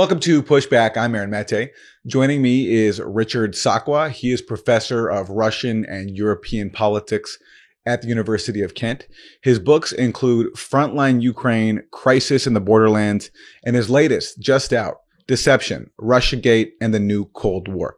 [0.00, 0.96] Welcome to Pushback.
[0.96, 1.72] I'm Aaron Mate.
[2.06, 4.10] Joining me is Richard Sakwa.
[4.10, 7.36] He is professor of Russian and European politics
[7.84, 9.06] at the University of Kent.
[9.42, 13.30] His books include Frontline Ukraine, Crisis in the Borderlands,
[13.62, 17.96] and his latest, just out, Deception, Russiagate, and the New Cold War.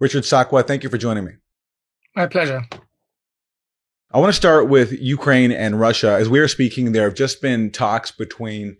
[0.00, 1.32] Richard Sakwa, thank you for joining me.
[2.16, 2.66] My pleasure.
[4.10, 6.12] I want to start with Ukraine and Russia.
[6.12, 8.78] As we are speaking, there have just been talks between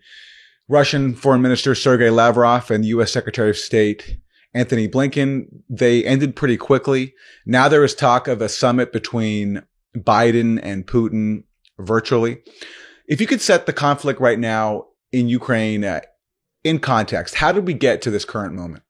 [0.73, 3.13] Russian Foreign Minister Sergei Lavrov and U.S.
[3.13, 4.17] Secretary of State
[4.55, 5.45] Antony Blinken.
[5.69, 7.13] They ended pretty quickly.
[7.45, 9.61] Now there is talk of a summit between
[9.95, 11.43] Biden and Putin
[11.77, 12.41] virtually.
[13.07, 16.01] If you could set the conflict right now in Ukraine uh,
[16.63, 18.81] in context, how did we get to this current moment?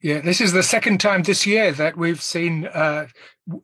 [0.00, 3.08] Yeah, this is the second time this year that we've seen uh,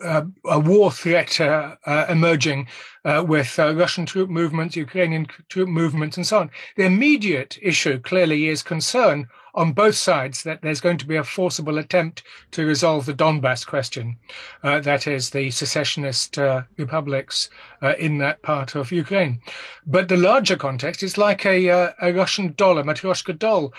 [0.01, 2.69] uh, a war threat uh, uh emerging
[3.05, 6.51] uh, with uh, Russian troop movements, Ukrainian troop movements, and so on.
[6.77, 11.25] The immediate issue clearly is concern on both sides that there's going to be a
[11.25, 12.23] forcible attempt
[12.53, 14.17] to resolve the Donbass question.
[14.63, 16.39] Uh, that is, the secessionist
[16.79, 17.51] republics
[17.99, 19.43] in that part of Ukraine.
[19.85, 21.69] But the larger context is like a,
[22.01, 23.75] a Russian doll, a Matryoshka doll,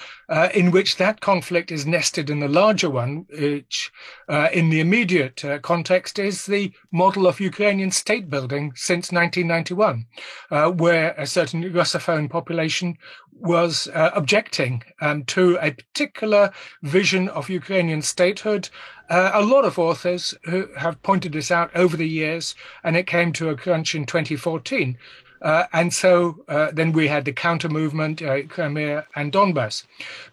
[0.54, 3.92] in which that conflict is nested in the larger one, which
[4.30, 10.06] in the immediate context is the model of Ukrainian state building since 1991,
[10.76, 12.98] where a certain Russophone population
[13.32, 18.70] was objecting um, to a particular vision of Ukrainian statehood.
[19.10, 23.08] Uh, a lot of authors who have pointed this out over the years, and it
[23.08, 24.98] came to a crunch in 2014.
[25.44, 29.84] Uh, and so uh, then we had the counter movement, uh, Crimea and Donbass.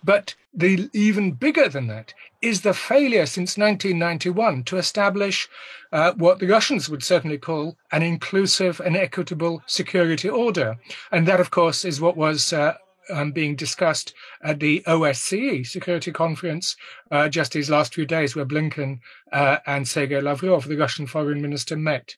[0.04, 5.48] But the even bigger than that is the failure since 1991 to establish
[5.92, 10.78] uh, what the Russians would certainly call an inclusive and equitable security order.
[11.12, 12.74] And that, of course, is what was uh,
[13.10, 16.76] um, being discussed at the OSCE Security Conference
[17.10, 19.00] uh, just these last few days, where Blinken
[19.32, 22.16] uh, and Sergei Lavrov, the Russian foreign minister, met.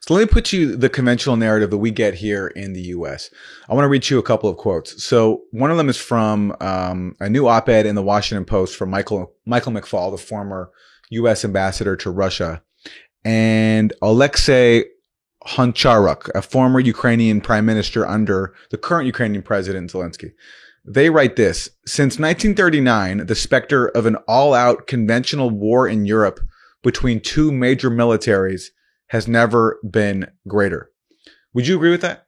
[0.00, 3.30] So let me put you the conventional narrative that we get here in the U.S.
[3.68, 5.02] I want to read you a couple of quotes.
[5.02, 8.90] So one of them is from um, a new op-ed in the Washington Post from
[8.90, 10.70] Michael Michael McFaul, the former
[11.10, 11.44] U.S.
[11.44, 12.62] ambassador to Russia,
[13.24, 14.84] and Alexei
[15.46, 20.32] Honcharuk, a former Ukrainian prime minister under the current Ukrainian president Zelensky.
[20.84, 26.40] They write this Since 1939, the specter of an all out conventional war in Europe
[26.82, 28.70] between two major militaries
[29.12, 30.90] has never been greater.
[31.52, 32.26] Would you agree with that?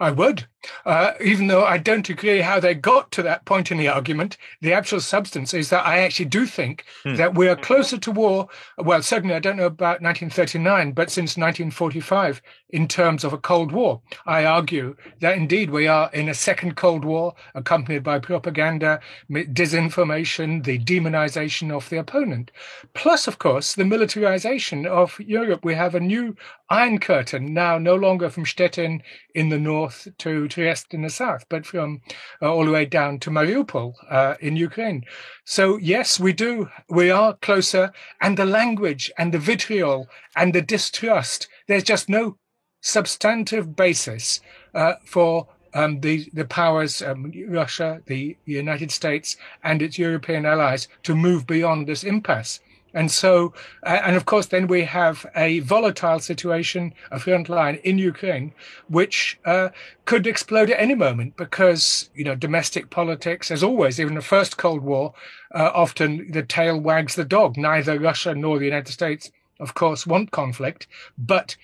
[0.00, 0.48] I would.
[0.84, 4.36] Uh, even though I don't agree how they got to that point in the argument,
[4.60, 7.14] the actual substance is that I actually do think hmm.
[7.16, 8.48] that we are closer to war.
[8.78, 13.70] Well, certainly I don't know about 1939, but since 1945, in terms of a Cold
[13.70, 19.00] War, I argue that indeed we are in a second Cold War accompanied by propaganda,
[19.30, 22.50] disinformation, the demonization of the opponent.
[22.94, 25.64] Plus, of course, the militarization of Europe.
[25.64, 26.36] We have a new
[26.70, 29.02] Iron Curtain now, no longer from Stettin
[29.34, 32.00] in the north to Trieste in the south, but from
[32.40, 35.02] uh, all the way down to Mariupol uh, in Ukraine.
[35.44, 36.68] So yes, we do.
[36.88, 41.48] We are closer, and the language and the vitriol and the distrust.
[41.66, 42.36] There's just no
[42.80, 44.40] substantive basis
[44.74, 50.88] uh, for um, the the powers, um, Russia, the United States, and its European allies,
[51.02, 52.60] to move beyond this impasse.
[52.94, 57.80] And so, uh, and of course, then we have a volatile situation, a front line
[57.82, 58.52] in Ukraine,
[58.88, 59.70] which uh,
[60.04, 64.56] could explode at any moment because, you know, domestic politics, as always, even the first
[64.56, 65.12] Cold War,
[65.54, 67.56] uh, often the tail wags the dog.
[67.56, 70.86] Neither Russia nor the United States, of course, want conflict,
[71.18, 71.56] but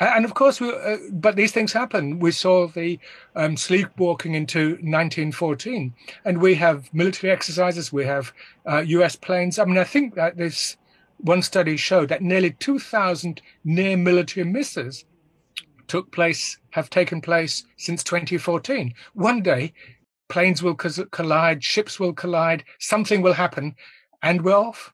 [0.00, 2.18] and of course, we, uh, but these things happen.
[2.18, 2.98] We saw the
[3.36, 5.94] um, sleepwalking into 1914,
[6.24, 7.92] and we have military exercises.
[7.92, 8.32] We have
[8.68, 9.16] uh, U.S.
[9.16, 9.58] planes.
[9.58, 10.76] I mean, I think that this
[11.18, 15.04] one study showed that nearly 2,000 near military misses
[15.86, 18.94] took place, have taken place since 2014.
[19.14, 19.72] One day,
[20.28, 23.76] planes will collide, ships will collide, something will happen,
[24.22, 24.92] and we're off.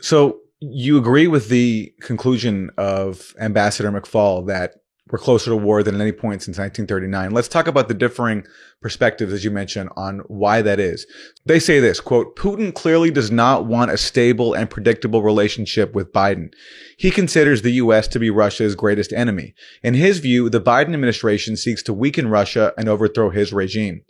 [0.00, 4.74] So you agree with the conclusion of Ambassador McFaul that
[5.10, 7.32] we're closer to war than at any point since 1939.
[7.32, 8.46] Let's talk about the differing
[8.80, 11.04] perspectives, as you mentioned, on why that is.
[11.44, 16.12] They say this, quote, Putin clearly does not want a stable and predictable relationship with
[16.12, 16.52] Biden.
[16.96, 18.06] He considers the U.S.
[18.08, 19.54] to be Russia's greatest enemy.
[19.82, 24.02] In his view, the Biden administration seeks to weaken Russia and overthrow his regime.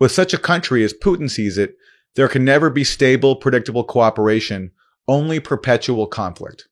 [0.00, 1.76] With such a country as Putin sees it,
[2.16, 4.72] there can never be stable, predictable cooperation
[5.08, 6.68] only perpetual conflict.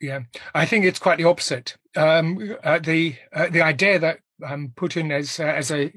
[0.00, 0.20] Yeah,
[0.54, 1.76] I think it's quite the opposite.
[1.96, 5.92] Um, uh, the uh, the idea that um, Putin, as uh, as a,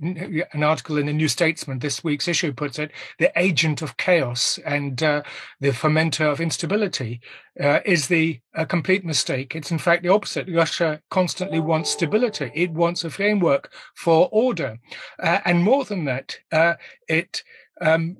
[0.53, 4.59] an article in the New Statesman, this week's issue puts it, the agent of chaos
[4.65, 5.23] and uh,
[5.59, 7.21] the fomenter of instability,
[7.59, 9.55] uh, is the a complete mistake.
[9.55, 10.47] It's in fact the opposite.
[10.49, 12.51] Russia constantly wants stability.
[12.53, 14.77] It wants a framework for order,
[15.21, 16.75] uh, and more than that, uh,
[17.07, 17.43] it
[17.81, 18.17] um,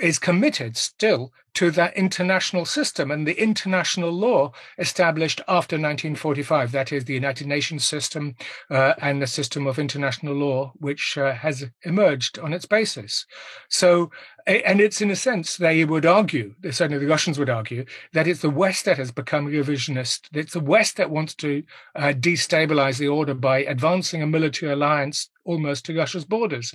[0.00, 6.70] is committed still to that international system and the international law established after 1945.
[6.70, 8.36] That is the United Nations system
[8.70, 13.24] uh, and the system of international law, which uh, has emerged on its basis.
[13.70, 14.10] So,
[14.46, 18.42] and it's in a sense, they would argue, certainly the Russians would argue, that it's
[18.42, 20.28] the West that has become revisionist.
[20.34, 21.62] It's the West that wants to
[21.94, 26.74] uh, destabilize the order by advancing a military alliance almost to Russia's borders.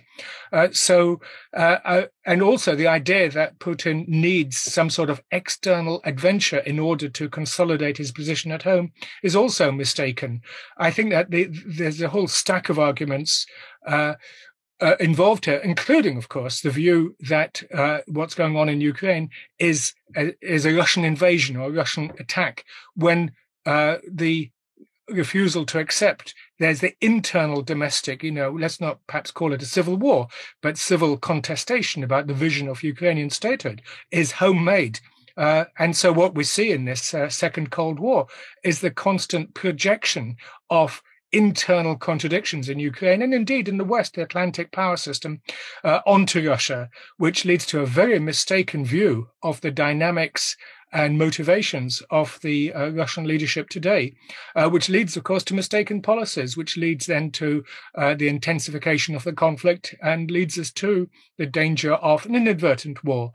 [0.52, 1.20] Uh, so,
[1.56, 6.80] uh, uh, and also the idea that Putin needs some sort of external adventure in
[6.80, 8.92] order to consolidate his position at home
[9.24, 10.42] is also mistaken.
[10.78, 13.46] I think that the, there's a whole stack of arguments.
[13.86, 14.14] Uh,
[14.80, 19.30] uh, involved here, including, of course, the view that uh, what's going on in Ukraine
[19.60, 22.66] is a, is a Russian invasion or a Russian attack,
[22.96, 23.32] when
[23.64, 24.50] the
[25.14, 26.34] refusal to accept.
[26.60, 30.28] There's the internal domestic, you know, let's not perhaps call it a civil war,
[30.62, 33.82] but civil contestation about the vision of Ukrainian statehood
[34.12, 35.00] is homemade.
[35.38, 38.28] Uh, and so what we see in this uh, second Cold War
[38.64, 40.36] is the constant projection
[40.70, 45.42] of internal contradictions in Ukraine and indeed in the West, the Atlantic power system,
[45.84, 50.58] uh, onto Russia, which leads to a very mistaken view of the dynamics
[50.94, 54.14] and motivations of the uh, Russian leadership today,
[54.56, 57.64] uh, which leads, of course, to mistaken policies, which leads then to
[57.96, 63.04] uh, the intensification of the conflict and leads us to the danger of an inadvertent
[63.04, 63.32] war.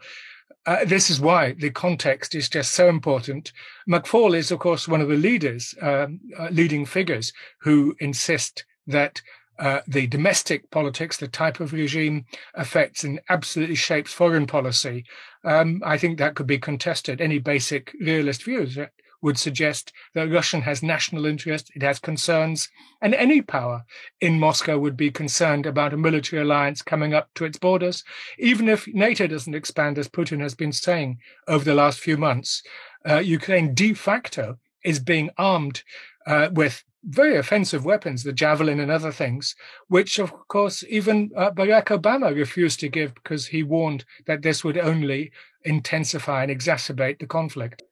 [0.66, 3.52] Uh, this is why the context is just so important.
[3.88, 9.22] McFaul is, of course, one of the leaders, um, uh, leading figures who insist that
[9.58, 15.04] uh, the domestic politics, the type of regime affects and absolutely shapes foreign policy.
[15.46, 17.20] Um, I think that could be contested.
[17.20, 18.76] Any basic realist views
[19.22, 22.68] would suggest that Russian has national interest, it has concerns,
[23.00, 23.84] and any power
[24.20, 28.04] in Moscow would be concerned about a military alliance coming up to its borders,
[28.38, 31.18] even if NATO doesn't expand, as Putin has been saying
[31.48, 32.62] over the last few months.
[33.08, 35.82] Uh, Ukraine de facto is being armed
[36.26, 39.54] uh, with very offensive weapons, the javelin and other things,
[39.88, 44.64] which of course even uh, Barack Obama refused to give because he warned that this
[44.64, 45.30] would only
[45.64, 47.82] intensify and exacerbate the conflict.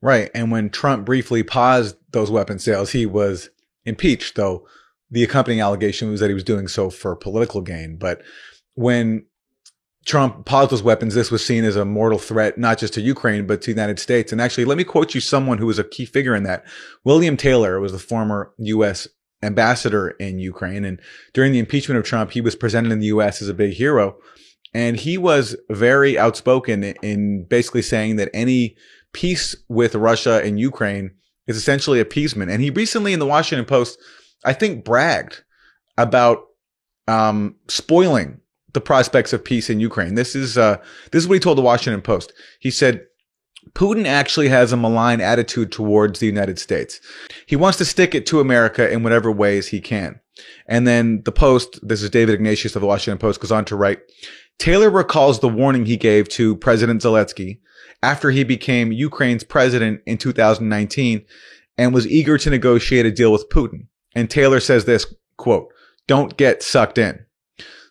[0.00, 0.30] Right.
[0.34, 3.50] And when Trump briefly paused those weapon sales, he was
[3.84, 4.66] impeached, though
[5.10, 7.96] the accompanying allegation was that he was doing so for political gain.
[7.96, 8.22] But
[8.74, 9.26] when
[10.04, 13.46] Trump paused those weapons, this was seen as a mortal threat, not just to Ukraine,
[13.46, 14.32] but to the United States.
[14.32, 16.64] And actually, let me quote you someone who was a key figure in that.
[17.04, 19.06] William Taylor was the former U.S.
[19.42, 20.84] ambassador in Ukraine.
[20.84, 21.00] And
[21.34, 23.40] during the impeachment of Trump, he was presented in the U.S.
[23.40, 24.16] as a big hero.
[24.74, 28.76] And he was very outspoken in basically saying that any
[29.12, 31.12] peace with Russia and Ukraine
[31.46, 32.50] is essentially appeasement.
[32.50, 33.98] And he recently in the Washington Post,
[34.44, 35.44] I think, bragged
[35.96, 36.44] about
[37.06, 38.40] um, spoiling
[38.72, 40.14] the prospects of peace in Ukraine.
[40.14, 40.78] This is uh,
[41.10, 42.32] this is what he told the Washington Post.
[42.60, 43.06] He said
[43.74, 47.00] Putin actually has a malign attitude towards the United States.
[47.46, 50.20] He wants to stick it to America in whatever ways he can.
[50.66, 53.76] And then the Post, this is David Ignatius of the Washington Post, goes on to
[53.76, 54.00] write,
[54.58, 57.60] Taylor recalls the warning he gave to President Zelensky
[58.02, 61.24] after he became Ukraine's president in 2019
[61.78, 63.86] and was eager to negotiate a deal with Putin.
[64.14, 65.72] And Taylor says this, quote,
[66.06, 67.24] don't get sucked in.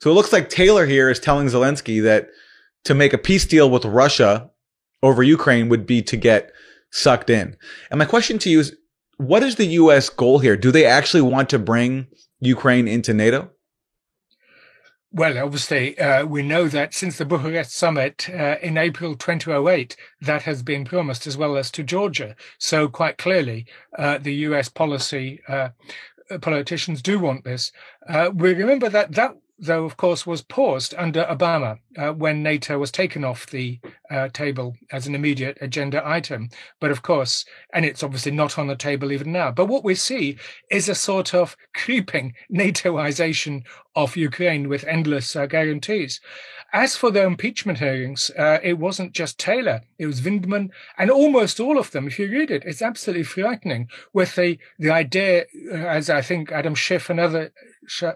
[0.01, 2.29] So it looks like Taylor here is telling Zelensky that
[2.85, 4.49] to make a peace deal with Russia
[5.03, 6.51] over Ukraine would be to get
[6.89, 7.55] sucked in.
[7.91, 8.75] And my question to you is,
[9.17, 10.09] what is the U.S.
[10.09, 10.57] goal here?
[10.57, 12.07] Do they actually want to bring
[12.39, 13.51] Ukraine into NATO?
[15.11, 20.43] Well, obviously, uh, we know that since the Bucharest summit uh, in April 2008, that
[20.43, 22.35] has been promised as well as to Georgia.
[22.57, 23.67] So, quite clearly,
[23.99, 25.69] uh, the US policy uh,
[26.39, 27.71] politicians do want this.
[28.07, 32.79] Uh, we remember that that though, of course, was paused under Obama uh, when NATO
[32.79, 36.49] was taken off the uh, table as an immediate agenda item.
[36.79, 39.51] But of course, and it's obviously not on the table even now.
[39.51, 40.37] But what we see
[40.71, 43.63] is a sort of creeping NATOization
[43.95, 46.19] of Ukraine with endless uh, guarantees.
[46.73, 51.59] As for the impeachment hearings, uh, it wasn't just Taylor, it was Vindman, and almost
[51.59, 55.75] all of them, if you read it, it's absolutely frightening with the, the idea, uh,
[55.75, 57.51] as I think Adam Schiff and other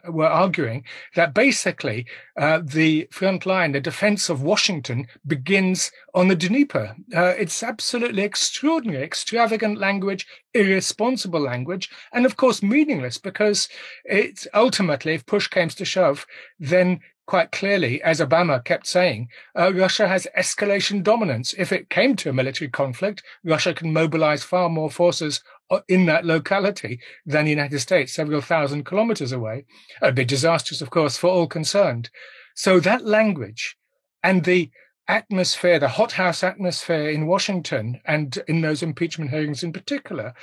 [0.08, 0.84] were arguing
[1.16, 2.06] that basically
[2.38, 6.96] uh, the front line, the defense of Washington, begins on the Dnieper.
[7.14, 13.68] Uh, it's absolutely extraordinary, extravagant language, irresponsible language, and of course meaningless because
[14.06, 16.26] it's ultimately, if push came to shove,
[16.60, 21.54] then quite clearly, as Obama kept saying, uh, Russia has escalation dominance.
[21.58, 25.42] If it came to a military conflict, Russia can mobilize far more forces
[25.72, 29.66] uh, in that locality than the United States, several thousand kilometers away.
[30.02, 32.10] It'd be disastrous, of course, for all concerned.
[32.56, 33.76] So that language
[34.24, 34.70] and the
[35.08, 40.34] atmosphere, the hothouse atmosphere in Washington and in those impeachment hearings in particular,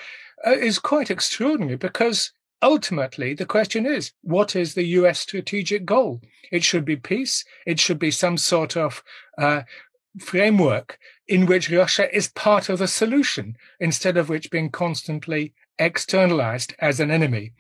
[0.47, 6.23] uh, is quite extraordinary because ultimately, the question is, what is the US strategic goal?
[6.51, 7.45] It should be peace.
[7.67, 9.03] It should be some sort of
[9.37, 9.63] uh,
[10.19, 16.75] framework in which Russia is part of the solution instead of which being constantly externalized
[16.79, 17.53] as an enemy.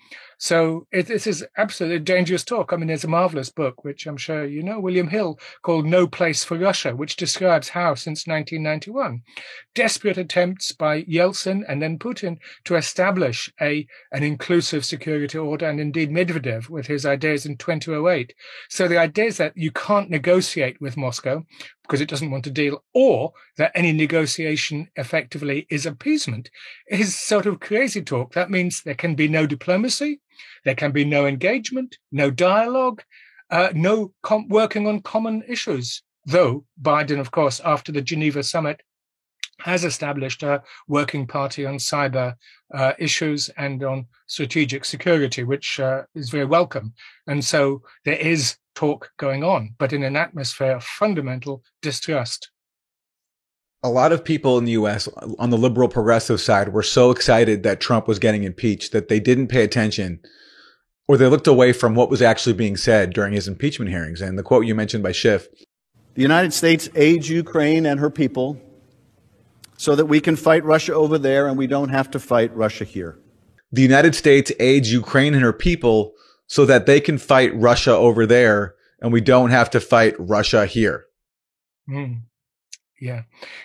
[0.42, 2.72] So it, this is absolutely dangerous talk.
[2.72, 6.08] I mean, there's a marvelous book, which I'm sure you know, William Hill, called No
[6.08, 9.22] Place for Russia, which describes how, since 1991,
[9.76, 15.78] desperate attempts by Yeltsin and then Putin to establish a an inclusive security order, and
[15.78, 18.34] indeed Medvedev with his ideas in 2008.
[18.68, 21.46] So the idea is that you can't negotiate with Moscow
[21.82, 26.50] because it doesn't want to deal, or that any negotiation effectively is appeasement,
[26.88, 28.32] is sort of crazy talk.
[28.32, 30.20] That means there can be no diplomacy
[30.64, 33.02] there can be no engagement, no dialogue,
[33.50, 36.02] uh, no com- working on common issues.
[36.24, 38.80] Though Biden, of course, after the Geneva summit,
[39.60, 42.34] has established a working party on cyber
[42.74, 46.94] uh, issues and on strategic security, which uh, is very welcome.
[47.26, 52.51] And so there is talk going on, but in an atmosphere of fundamental distrust
[53.82, 55.08] a lot of people in the US
[55.38, 59.18] on the liberal progressive side were so excited that Trump was getting impeached that they
[59.18, 60.20] didn't pay attention
[61.08, 64.20] or they looked away from what was actually being said during his impeachment hearings.
[64.20, 65.48] And the quote you mentioned by Schiff
[66.14, 68.60] The United States aids Ukraine and her people
[69.76, 72.84] so that we can fight Russia over there and we don't have to fight Russia
[72.84, 73.18] here.
[73.72, 76.12] The United States aids Ukraine and her people
[76.46, 80.66] so that they can fight Russia over there and we don't have to fight Russia
[80.66, 81.06] here.
[81.88, 82.22] Mm.
[83.02, 83.22] Yeah,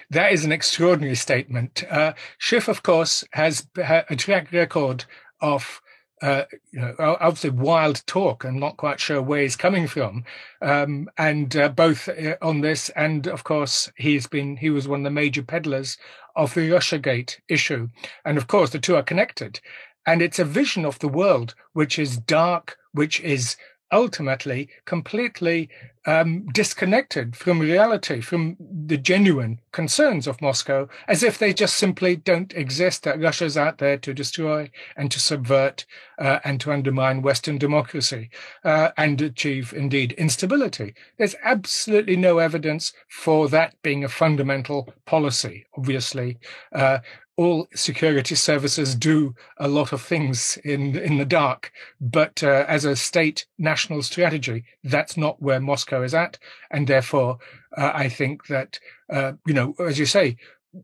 [0.09, 1.83] that is an extraordinary statement.
[1.91, 5.05] Uh, Schiff, of course, has a track record
[5.39, 5.79] of
[6.23, 8.43] uh, you know, obviously wild talk.
[8.43, 10.23] I'm not quite sure where he's coming from.
[10.59, 15.01] Um, and uh, both uh, on this, and of course, he's been, he was one
[15.01, 15.99] of the major peddlers
[16.35, 17.89] of the Russiagate issue.
[18.25, 19.59] And of course, the two are connected.
[20.07, 23.55] And it's a vision of the world which is dark, which is
[23.91, 25.69] ultimately completely
[26.05, 32.15] um, disconnected from reality, from the genuine concerns of Moscow, as if they just simply
[32.15, 35.85] don't exist, that Russia's out there to destroy and to subvert
[36.17, 38.29] uh, and to undermine Western democracy
[38.63, 40.93] uh, and achieve, indeed, instability.
[41.17, 46.37] There's absolutely no evidence for that being a fundamental policy, obviously.
[46.71, 46.99] Uh,
[47.37, 52.83] all security services do a lot of things in in the dark, but uh, as
[52.83, 56.39] a state national strategy, that's not where Moscow is at,
[56.71, 57.37] and therefore,
[57.77, 58.79] uh, I think that
[59.11, 60.37] uh, you know, as you say,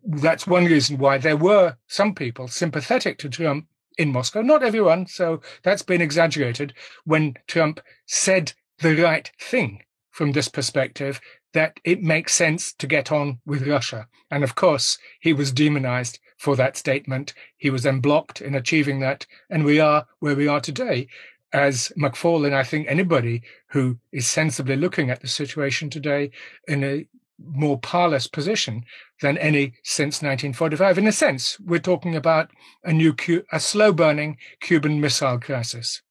[0.05, 3.67] that's one reason why there were some people sympathetic to Trump
[3.97, 4.41] in Moscow.
[4.41, 6.73] Not everyone, so that's been exaggerated.
[7.03, 11.19] When Trump said the right thing from this perspective,
[11.53, 14.07] that it makes sense to get on with Russia.
[14.29, 17.33] And of course, he was demonized for that statement.
[17.57, 19.25] He was then blocked in achieving that.
[19.49, 21.07] And we are where we are today.
[21.53, 26.31] As McFarlane, I think anybody who is sensibly looking at the situation today
[26.67, 27.07] in a
[27.39, 28.85] more powerless position
[29.21, 30.97] than any since 1945.
[30.97, 32.49] In a sense, we're talking about
[32.83, 33.15] a new,
[33.51, 36.01] a slow burning Cuban Missile Crisis.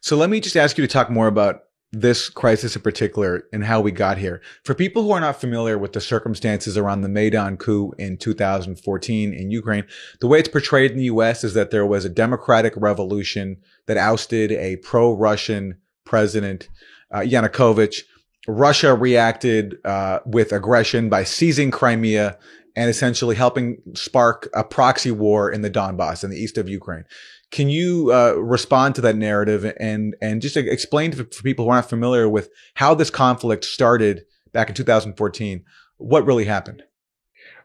[0.00, 1.63] So let me just ask you to talk more about
[1.94, 4.42] this crisis in particular and how we got here.
[4.64, 9.32] For people who are not familiar with the circumstances around the Maidan coup in 2014
[9.32, 9.84] in Ukraine,
[10.20, 13.96] the way it's portrayed in the US is that there was a democratic revolution that
[13.96, 16.68] ousted a pro-Russian president,
[17.10, 18.02] uh, Yanukovych.
[18.46, 22.38] Russia reacted uh, with aggression by seizing Crimea
[22.76, 27.04] and essentially helping spark a proxy war in the Donbass in the east of Ukraine.
[27.50, 31.70] Can you uh, respond to that narrative and and just explain to, for people who
[31.70, 35.64] are not familiar with how this conflict started back in 2014?
[35.98, 36.82] What really happened?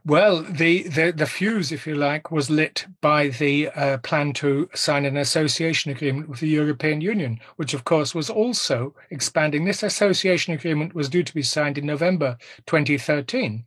[0.10, 4.68] Well, the, the, the fuse, if you like, was lit by the uh, plan to
[4.74, 9.66] sign an association agreement with the European Union, which, of course, was also expanding.
[9.66, 13.66] This association agreement was due to be signed in November 2013.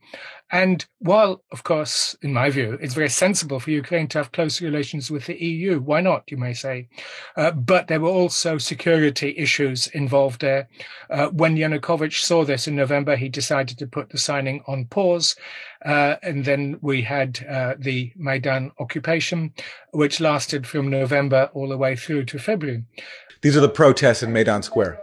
[0.52, 4.60] And while, of course, in my view, it's very sensible for Ukraine to have close
[4.60, 6.88] relations with the EU, why not, you may say?
[7.36, 10.68] Uh, but there were also security issues involved there.
[11.08, 15.36] Uh, when Yanukovych saw this in November, he decided to put the signing on pause.
[15.84, 19.52] Uh, and then we had uh, the Maidan occupation,
[19.92, 22.84] which lasted from November all the way through to February.
[23.40, 25.00] These are the protests in Maidan Square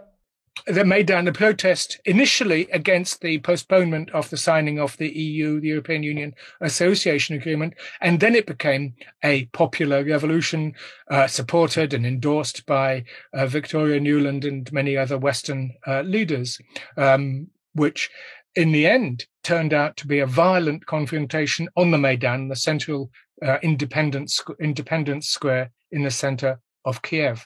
[0.68, 5.60] that made down the protest initially against the postponement of the signing of the EU,
[5.60, 8.94] the European Union Association Agreement, and then it became
[9.24, 10.74] a popular revolution
[11.10, 16.60] uh, supported and endorsed by uh, Victoria Nuland and many other Western uh, leaders,
[16.98, 18.10] um, which
[18.56, 23.10] in the end turned out to be a violent confrontation on the Maidan, the central
[23.46, 27.46] uh, independence, independence square in the center of Kiev.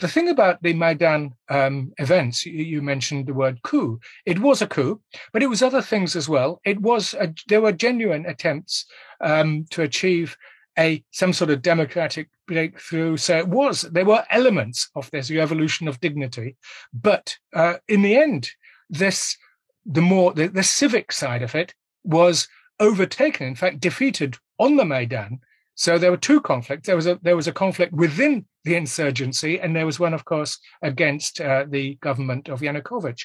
[0.00, 4.00] The thing about the Maidan um, events, you, you, mentioned the word coup.
[4.26, 5.00] It was a coup,
[5.32, 6.60] but it was other things as well.
[6.64, 8.86] It was a, there were genuine attempts
[9.20, 10.36] um, to achieve
[10.78, 13.16] a some sort of democratic breakthrough.
[13.16, 16.56] So it was there were elements of this revolution of dignity,
[16.92, 18.50] but uh, in the end,
[18.90, 19.36] this
[19.84, 21.74] the more the, the civic side of it
[22.04, 22.48] was
[22.80, 25.40] overtaken, in fact, defeated on the Maidan
[25.74, 26.86] so there were two conflicts.
[26.86, 30.24] There was a there was a conflict within the insurgency, and there was one, of
[30.24, 33.24] course, against uh, the government of Yanukovych.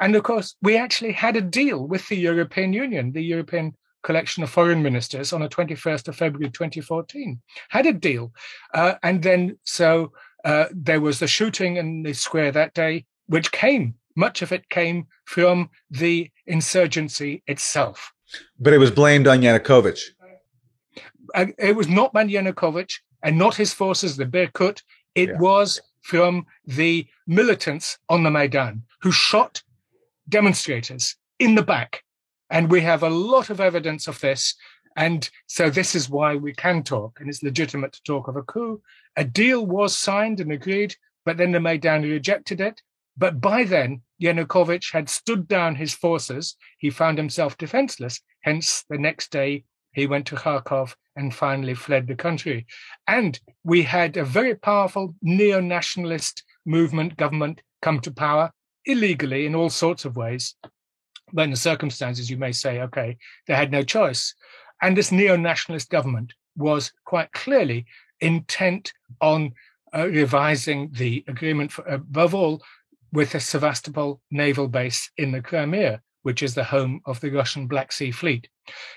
[0.00, 4.42] And of course, we actually had a deal with the European Union, the European collection
[4.42, 7.40] of foreign ministers, on the 21st of February 2014.
[7.70, 8.32] Had a deal,
[8.74, 10.12] uh, and then so
[10.44, 14.68] uh, there was the shooting in the square that day, which came much of it
[14.68, 18.12] came from the insurgency itself.
[18.58, 20.02] But it was blamed on Yanukovych
[21.34, 24.82] uh, it was not Man Yanukovych and not his forces, the Berkut.
[25.14, 25.38] It yeah.
[25.38, 29.62] was from the militants on the Maidan who shot
[30.28, 32.02] demonstrators in the back.
[32.50, 34.54] And we have a lot of evidence of this.
[34.96, 38.42] And so this is why we can talk, and it's legitimate to talk of a
[38.42, 38.80] coup.
[39.16, 40.96] A deal was signed and agreed,
[41.26, 42.80] but then the Maidan rejected it.
[43.16, 46.56] But by then, Yanukovych had stood down his forces.
[46.78, 48.20] He found himself defenseless.
[48.42, 52.66] Hence, the next day, he went to Kharkov and finally fled the country.
[53.06, 58.52] And we had a very powerful neo nationalist movement government come to power
[58.84, 60.54] illegally in all sorts of ways.
[61.32, 64.34] But in the circumstances, you may say, okay, they had no choice.
[64.82, 67.86] And this neo nationalist government was quite clearly
[68.20, 69.52] intent on
[69.94, 72.62] uh, revising the agreement, for, above all,
[73.16, 77.68] with a Sevastopol naval base in the Crimea which is the home of the Russian
[77.68, 78.48] Black Sea Fleet.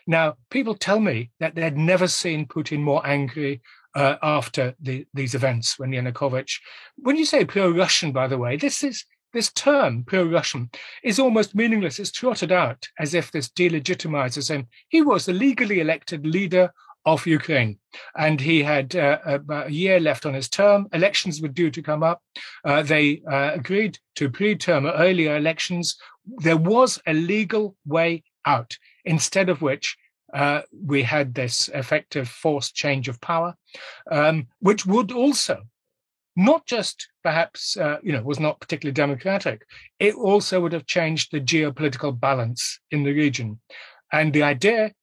[0.08, 3.62] Now, people tell me that they'd never seen Putin more angry
[3.94, 6.58] uh, after the, these events when Yanukovych.
[6.96, 10.72] When you say pro-Russian, by the way, this is this term pro-Russian
[11.04, 12.00] is almost meaningless.
[12.00, 14.66] It's trotted out as if this delegitimizes him.
[14.88, 16.74] He was the legally elected leader
[17.06, 17.80] of Ukraine.
[18.18, 20.88] And he had uh, about a year left on his term.
[20.94, 22.22] Elections were due to come up.
[22.64, 25.98] Uh, they uh, agreed to pre-term earlier elections
[26.38, 29.98] there was a legal way out, instead of which
[30.34, 33.56] uh, we had this effective forced change of power,
[34.12, 35.62] um, which would also
[36.36, 39.64] not just perhaps, uh, you know, was not particularly democratic,
[40.00, 43.60] it also would have changed the geopolitical balance in the region.
[44.14, 44.94] And the idea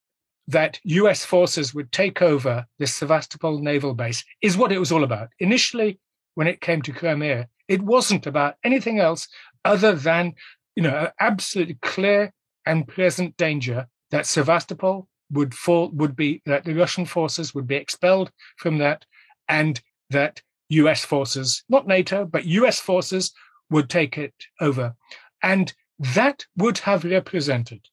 [0.48, 5.04] that US forces would take over this Sevastopol naval base is what it was all
[5.04, 5.28] about.
[5.40, 5.98] Initially,
[6.35, 9.28] when it came to Crimea, it wasn't about anything else
[9.64, 10.35] other than
[10.76, 12.32] you know, an absolutely clear
[12.66, 17.74] and present danger that Sevastopol would fall, would be that the Russian forces would be
[17.74, 19.04] expelled from that,
[19.48, 19.80] and
[20.11, 21.04] that U.S.
[21.04, 22.78] forces, not NATO, but U.S.
[22.78, 23.32] forces,
[23.70, 24.94] would take it over,
[25.42, 27.88] and that would have represented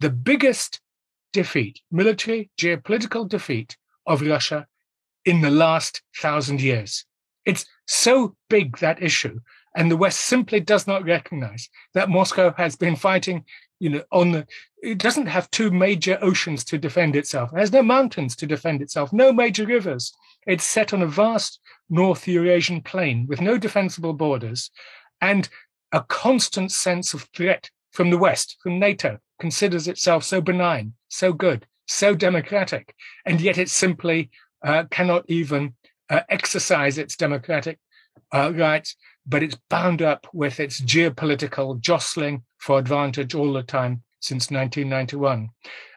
[0.00, 0.80] the biggest
[1.32, 4.66] defeat, military, geopolitical defeat of Russia
[5.24, 7.04] in the last thousand years.
[7.44, 9.40] It's so big that issue
[9.78, 13.44] and the West simply does not recognize that Moscow has been fighting,
[13.78, 14.46] you know, on the,
[14.82, 17.52] it doesn't have two major oceans to defend itself.
[17.52, 20.12] It has no mountains to defend itself, no major rivers.
[20.48, 24.70] It's set on a vast North Eurasian plain with no defensible borders
[25.20, 25.48] and
[25.92, 31.32] a constant sense of threat from the West, from NATO, considers itself so benign, so
[31.32, 32.94] good, so democratic,
[33.26, 34.30] and yet it simply
[34.64, 35.74] uh, cannot even
[36.08, 37.80] uh, exercise its democratic
[38.32, 38.94] uh, rights
[39.26, 45.50] but it's bound up with its geopolitical jostling for advantage all the time since 1991.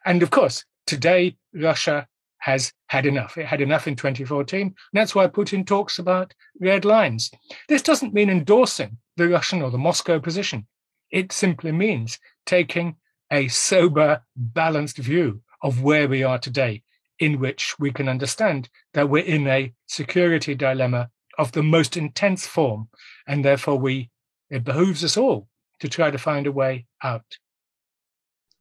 [0.04, 2.08] And of course, today, Russia
[2.40, 3.38] has had enough.
[3.38, 4.62] It had enough in 2014.
[4.62, 7.32] And that's why Putin talks about red lines.
[7.70, 10.68] This doesn't mean endorsing the Russian or the Moscow position.
[11.12, 12.95] It simply means taking
[13.32, 16.84] a sober, balanced view of where we are today,
[17.19, 22.47] in which we can understand that we're in a security dilemma of the most intense
[22.47, 22.89] form.
[23.28, 24.10] And therefore, we
[24.50, 25.47] it behooves us all
[25.80, 27.38] to try to find a way out.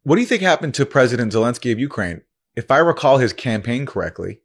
[0.05, 2.23] What do you think happened to President Zelensky of Ukraine?
[2.57, 4.41] If I recall his campaign correctly,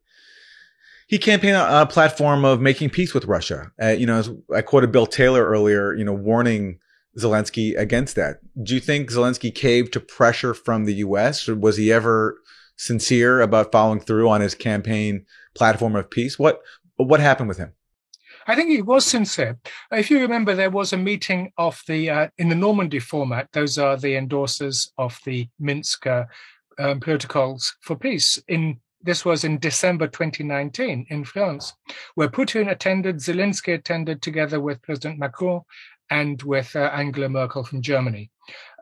[1.08, 3.72] he campaigned on a platform of making peace with Russia.
[3.82, 6.80] Uh, you know, I quoted Bill Taylor earlier, you know, warning
[7.18, 8.40] Zelensky against that.
[8.62, 11.48] Do you think Zelensky caved to pressure from the U.S.
[11.48, 12.42] or was he ever
[12.78, 15.26] sincere about following through on his campaign
[15.56, 16.38] platform of peace?
[16.38, 16.62] What
[16.98, 17.74] what happened with him?
[18.48, 19.58] I think he was sincere.
[19.92, 23.50] If you remember, there was a meeting of the uh, in the Normandy format.
[23.54, 26.26] Those are the endorsers of the Minsk uh,
[26.78, 28.42] um, protocols for peace.
[28.48, 31.74] In this was in December 2019 in France,
[32.16, 35.62] where Putin attended, Zelensky attended together with President Macron
[36.10, 38.32] and with uh, Angela Merkel from Germany.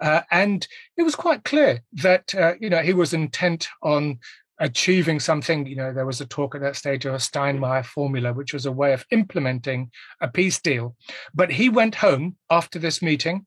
[0.01, 4.19] Uh, and it was quite clear that uh, you know he was intent on
[4.59, 5.65] achieving something.
[5.65, 8.65] You know, there was a talk at that stage of a Steinmeier formula, which was
[8.65, 10.95] a way of implementing a peace deal.
[11.33, 13.45] But he went home after this meeting.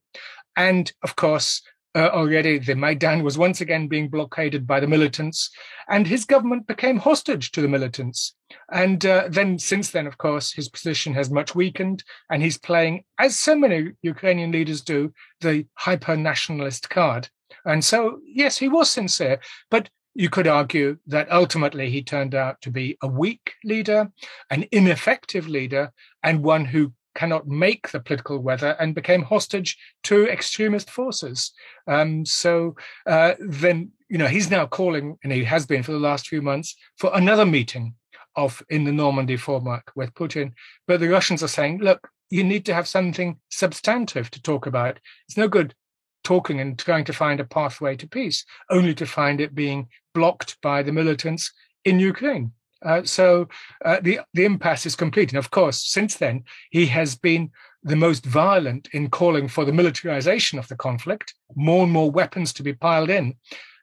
[0.56, 1.62] And of course,
[1.96, 5.50] uh, already the Maidan was once again being blockaded by the militants,
[5.88, 8.34] and his government became hostage to the militants.
[8.70, 13.04] And uh, then, since then, of course, his position has much weakened, and he's playing,
[13.18, 17.30] as so many Ukrainian leaders do, the hyper nationalist card.
[17.64, 22.60] And so, yes, he was sincere, but you could argue that ultimately he turned out
[22.62, 24.10] to be a weak leader,
[24.50, 30.28] an ineffective leader, and one who cannot make the political weather and became hostage to
[30.28, 31.52] extremist forces.
[31.88, 32.76] Um, so
[33.06, 36.42] uh, then, you know, he's now calling, and he has been for the last few
[36.42, 37.94] months, for another meeting
[38.36, 40.52] of in the Normandy format with Putin.
[40.86, 45.00] But the Russians are saying, look, you need to have something substantive to talk about.
[45.26, 45.74] It's no good
[46.22, 50.60] talking and trying to find a pathway to peace, only to find it being blocked
[50.60, 51.52] by the militants
[51.84, 52.52] in Ukraine.
[52.84, 53.48] Uh, so
[53.84, 57.50] uh, the the impasse is complete, and of course, since then he has been
[57.82, 62.52] the most violent in calling for the militarization of the conflict, more and more weapons
[62.52, 63.34] to be piled in,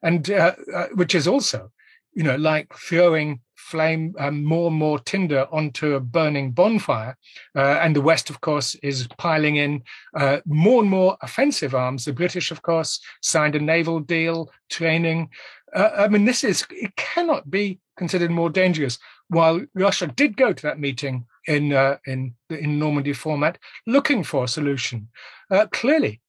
[0.03, 1.71] and uh, uh which is also,
[2.13, 7.17] you know, like throwing flame um, more and more tinder onto a burning bonfire.
[7.56, 9.82] Uh, and the West, of course, is piling in
[10.19, 12.06] uh, more and more offensive arms.
[12.06, 15.29] The British, of course, signed a naval deal, training.
[15.73, 18.97] Uh, I mean, this is, it cannot be considered more dangerous.
[19.27, 24.43] While Russia did go to that meeting in, uh, in, in Normandy format, looking for
[24.43, 25.10] a solution,
[25.51, 26.21] uh, clearly,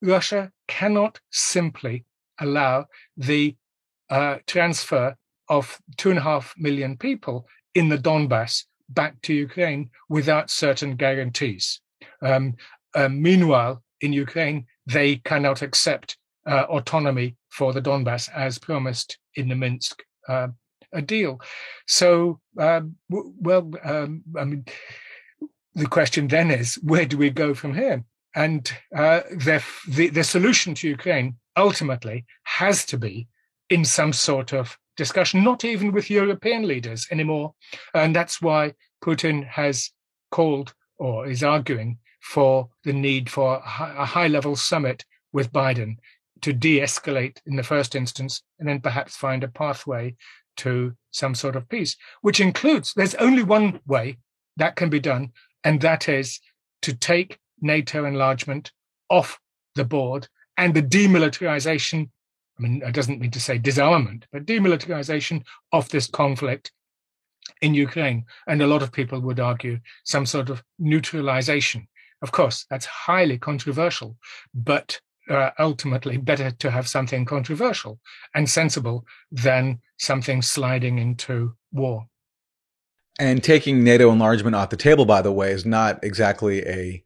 [0.00, 2.04] Russia cannot simply
[2.40, 3.56] allow the
[4.10, 5.16] uh, transfer
[5.48, 10.96] of two and a half million people in the Donbass back to Ukraine without certain
[10.96, 11.80] guarantees.
[12.20, 12.54] Um,
[12.94, 19.48] uh, meanwhile, in Ukraine, they cannot accept uh, autonomy for the Donbass as promised in
[19.48, 20.48] the Minsk uh,
[21.00, 21.40] deal.
[21.86, 24.64] So, um, w- well, um, I mean,
[25.74, 28.04] the question then is, where do we go from here?
[28.34, 33.28] And uh, the, the, the solution to Ukraine ultimately has to be
[33.70, 37.54] in some sort of discussion, not even with European leaders anymore.
[37.94, 39.90] And that's why Putin has
[40.30, 45.96] called or is arguing for the need for a high level summit with Biden
[46.42, 50.14] to de escalate in the first instance and then perhaps find a pathway
[50.58, 54.18] to some sort of peace, which includes there's only one way
[54.56, 55.32] that can be done,
[55.64, 56.40] and that is
[56.82, 58.72] to take NATO enlargement
[59.08, 59.38] off
[59.74, 62.10] the board and the demilitarization
[62.58, 66.70] I mean, it doesn't mean to say disarmament, but demilitarization of this conflict
[67.60, 68.24] in Ukraine.
[68.46, 71.88] And a lot of people would argue some sort of neutralization.
[72.20, 74.16] Of course, that's highly controversial,
[74.54, 77.98] but uh, ultimately better to have something controversial
[78.34, 82.06] and sensible than something sliding into war.
[83.18, 87.02] And taking NATO enlargement off the table, by the way, is not exactly a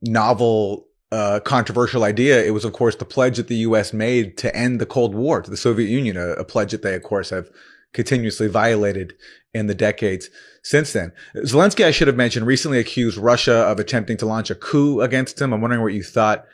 [0.00, 2.42] novel uh, controversial idea.
[2.42, 3.92] It was, of course, the pledge that the U.S.
[3.92, 6.94] made to end the Cold War to the Soviet Union, a, a pledge that they,
[6.94, 7.50] of course, have
[7.92, 9.14] continuously violated
[9.52, 10.30] in the decades
[10.62, 11.12] since then.
[11.38, 15.40] Zelensky, I should have mentioned, recently accused Russia of attempting to launch a coup against
[15.40, 15.52] him.
[15.52, 16.46] I'm wondering what you thought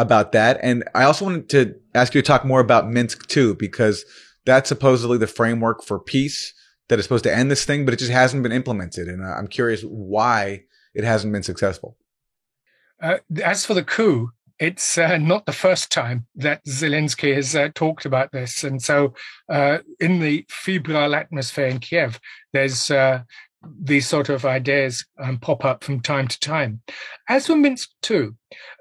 [0.00, 0.58] about that.
[0.62, 4.04] And I also wanted to ask you to talk more about Minsk II, because
[4.46, 6.52] that's supposedly the framework for peace
[6.88, 9.08] that is supposed to end this thing, but it just hasn't been implemented.
[9.08, 10.62] And I'm curious why
[10.94, 11.96] it hasn't been successful.
[13.02, 17.68] Uh, as for the coup, it's uh, not the first time that Zelensky has uh,
[17.74, 18.62] talked about this.
[18.62, 19.14] And so,
[19.48, 22.20] uh, in the febrile atmosphere in Kiev,
[22.52, 23.22] there's uh,
[23.62, 26.80] these sort of ideas um, pop up from time to time.
[27.28, 28.30] As for Minsk II,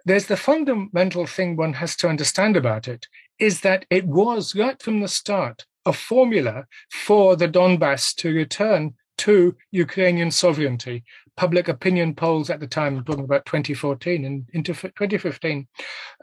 [0.05, 3.07] there's the fundamental thing one has to understand about it
[3.39, 8.93] is that it was right from the start a formula for the Donbass to return
[9.17, 11.03] to Ukrainian sovereignty.
[11.35, 15.67] Public opinion polls at the time, I'm talking about 2014 and into 2015,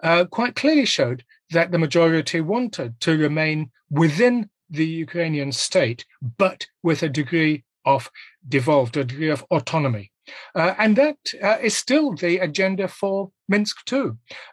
[0.03, 6.05] uh, quite clearly showed that the majority wanted to remain within the Ukrainian state,
[6.39, 8.11] but with a degree of
[8.47, 10.13] devolved, a degree of autonomy.
[10.55, 14.11] Uh, and that uh, is still the agenda for Minsk II.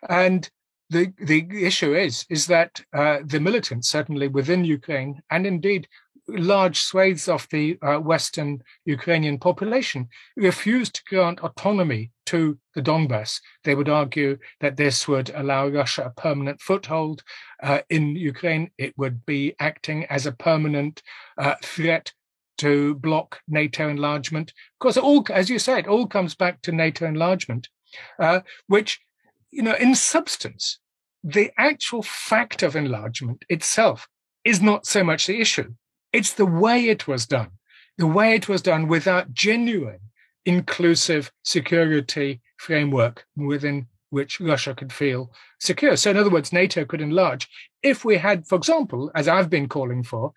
[0.08, 0.50] And
[0.89, 5.88] the the issue is is that uh, the militants, certainly within Ukraine, and indeed
[6.28, 13.41] large swathes of the uh, Western Ukrainian population, refuse to grant autonomy to the Donbass.
[13.65, 17.24] They would argue that this would allow Russia a permanent foothold
[17.62, 18.72] uh, in Ukraine.
[18.78, 21.02] It would be acting as a permanent
[21.38, 22.13] uh, threat
[22.57, 24.49] to block NATO enlargement.
[24.51, 27.69] Of course, all, as you said, all comes back to NATO enlargement,
[28.19, 28.99] uh, which,
[29.51, 30.79] you know, in substance,
[31.23, 34.07] the actual fact of enlargement itself
[34.43, 35.73] is not so much the issue.
[36.11, 37.51] It's the way it was done,
[37.97, 39.99] the way it was done without genuine
[40.45, 45.95] inclusive security framework within which Russia could feel secure.
[45.95, 47.47] So, in other words, NATO could enlarge
[47.81, 50.33] if we had, for example, as I've been calling for,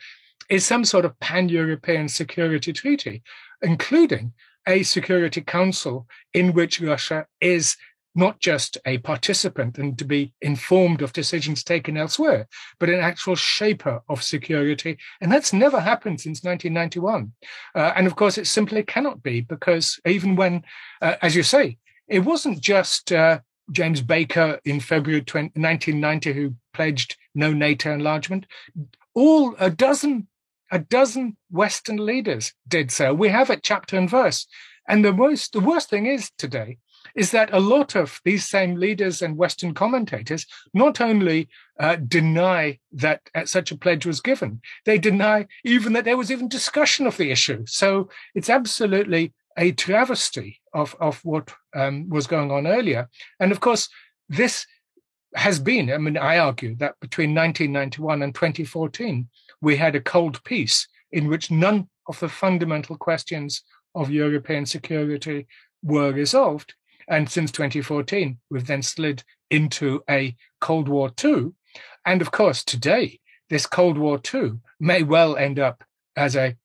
[0.49, 3.23] is some sort of pan European security treaty,
[3.63, 4.33] including
[4.67, 7.77] a Security Council in which Russia is
[8.17, 12.49] not just a participant and to be informed of decisions taken elsewhere,
[12.81, 14.97] but an actual shaper of security.
[15.21, 17.33] And that's never happened since 1991.
[17.75, 20.65] Uh, and of course, it simply cannot be because even when,
[21.03, 21.77] uh, as you say,
[22.09, 28.47] it wasn't just uh, James Baker in February 20, 1990 who pledged no NATO enlargement.
[29.15, 30.29] All a dozen,
[30.71, 33.15] a dozen Western leaders did so.
[33.15, 34.47] We have it chapter and verse.
[34.89, 36.79] And the most, the worst thing is today
[37.15, 41.49] is that a lot of these same leaders and Western commentators not only
[41.79, 46.31] uh, deny that uh, such a pledge was given, they deny even that there was
[46.31, 47.65] even discussion of the issue.
[47.67, 53.09] So it's absolutely a travesty of, of what um, was going on earlier.
[53.41, 53.89] And of course,
[54.29, 54.67] this
[55.37, 59.29] has been, I mean, I argue that between 1991 and 2014,
[59.61, 63.63] we had a cold peace in which none of the fundamental questions
[63.95, 65.47] of European security
[65.83, 66.75] were resolved.
[67.09, 71.53] And since 2014, we've then slid into a Cold War II.
[72.05, 75.85] And of course, today, this Cold War II may well end up
[76.17, 76.57] as a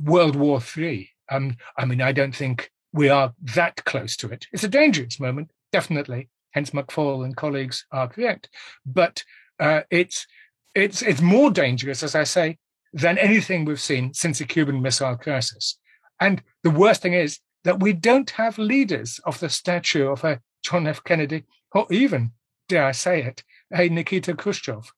[0.00, 1.10] World War III.
[1.30, 4.46] Um, I mean, I don't think we are that close to it.
[4.52, 6.28] It's a dangerous moment, definitely.
[6.52, 8.48] Hence, McFaul and colleagues are correct.
[8.86, 9.24] But
[9.58, 10.26] uh, it's
[10.74, 12.58] it's it's more dangerous, as I say,
[12.92, 15.78] than anything we've seen since the Cuban Missile Crisis.
[16.20, 20.40] And the worst thing is that we don't have leaders of the stature of a
[20.62, 21.02] John F.
[21.04, 22.32] Kennedy, or even,
[22.68, 24.92] dare I say it, a Nikita Khrushchev.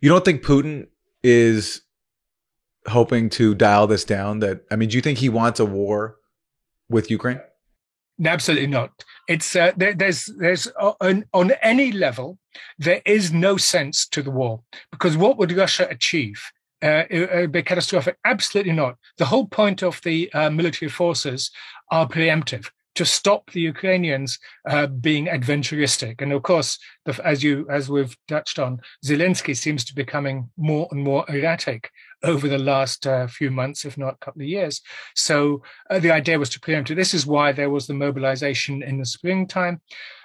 [0.00, 0.86] You don't think Putin
[1.22, 1.82] is
[2.86, 4.40] hoping to dial this down?
[4.40, 6.16] That I mean, do you think he wants a war
[6.88, 7.40] with Ukraine?
[8.24, 9.04] Absolutely not.
[9.28, 12.38] It's uh, there, there's there's uh, on, on any level
[12.78, 16.42] there is no sense to the war because what would Russia achieve?
[16.82, 18.16] uh, it would be catastrophic.
[18.24, 18.96] Absolutely not.
[19.18, 21.50] The whole point of the uh, military forces
[21.90, 26.20] are preemptive to stop the Ukrainians uh, being adventuristic.
[26.20, 30.50] And of course, the, as you as we've touched on, Zelensky seems to be becoming
[30.56, 31.90] more and more erratic
[32.24, 34.80] over the last uh, few months, if not a couple of years.
[35.14, 36.96] So uh, the idea was to preempt it.
[36.96, 39.80] This is why there was the mobilization in the springtime,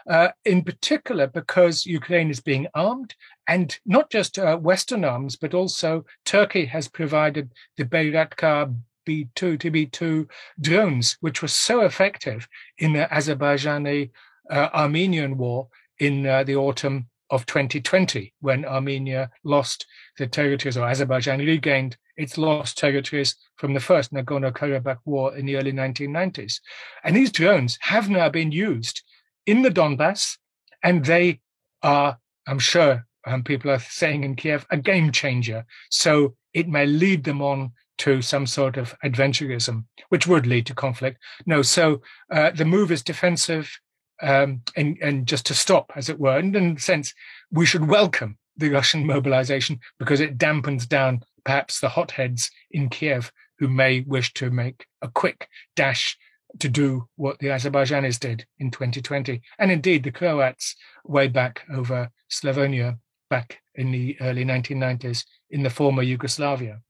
[0.10, 3.16] uh, in particular because Ukraine is being armed
[3.48, 8.76] and not just uh, Western arms, but also Turkey has provided the Bayraktar
[9.08, 10.28] B2, TB2
[10.60, 14.12] drones, which were so effective in the Azerbaijani
[14.50, 15.67] uh, Armenian war
[16.00, 19.86] in uh, the autumn of 2020, when Armenia lost
[20.17, 25.46] the territories, or Azerbaijan regained its lost territories from the first Nagorno Karabakh war in
[25.46, 26.60] the early 1990s.
[27.04, 29.04] And these drones have now been used
[29.46, 30.38] in the Donbass,
[30.84, 31.39] and they
[31.84, 32.17] are,
[32.48, 35.65] I'm sure, um, people are saying in Kiev, a game changer.
[35.89, 40.76] So it may lead them on to some sort of adventurism, which would lead to
[40.76, 41.20] conflict.
[41.46, 43.80] No, so uh, the move is defensive
[44.22, 46.38] um, and, and just to stop, as it were.
[46.38, 47.14] And in a sense,
[47.52, 53.32] we should welcome the Russian mobilization because it dampens down perhaps the hotheads in Kiev
[53.60, 56.18] who may wish to make a quick dash
[56.60, 62.10] to do what the Azerbaijanis did in 2020, and indeed the Croats way back over
[62.30, 62.98] Slavonia
[63.30, 66.82] back in the early 1990s in the former Yugoslavia.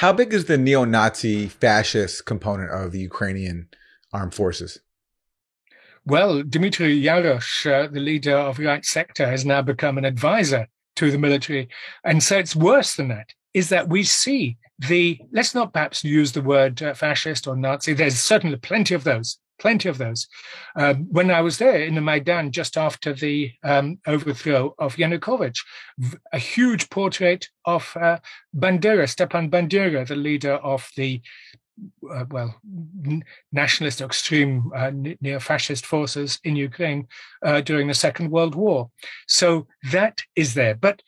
[0.00, 3.68] How big is the neo Nazi fascist component of the Ukrainian
[4.14, 4.80] armed forces?
[6.06, 10.68] Well, Dmitry Yarosh, uh, the leader of the Right Sector, has now become an advisor
[10.96, 11.68] to the military.
[12.02, 16.32] And so it's worse than that, is that we see the, let's not perhaps use
[16.32, 20.26] the word uh, fascist or Nazi, there's certainly plenty of those, plenty of those.
[20.74, 25.58] Um, when I was there in the Maidan just after the um, overthrow of Yanukovych,
[26.32, 28.18] a huge portrait of uh,
[28.56, 31.20] Bandera, Stepan Bandera, the leader of the
[32.12, 32.54] uh, well,
[33.06, 37.06] n- nationalist, extreme uh, neo-fascist forces in Ukraine
[37.44, 38.90] uh, during the Second World War.
[39.26, 41.02] So that is there, but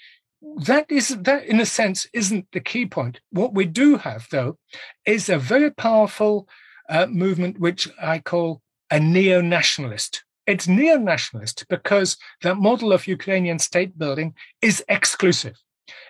[0.66, 3.20] that is that in a sense isn't the key point.
[3.30, 4.58] What we do have, though,
[5.06, 6.48] is a very powerful
[6.88, 10.24] uh, movement which I call a neo-nationalist.
[10.46, 15.56] It's neo-nationalist because that model of Ukrainian state building is exclusive.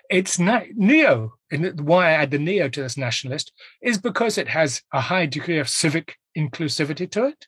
[0.09, 4.49] It's na- neo, and why I add the neo to this nationalist is because it
[4.49, 7.47] has a high degree of civic inclusivity to it.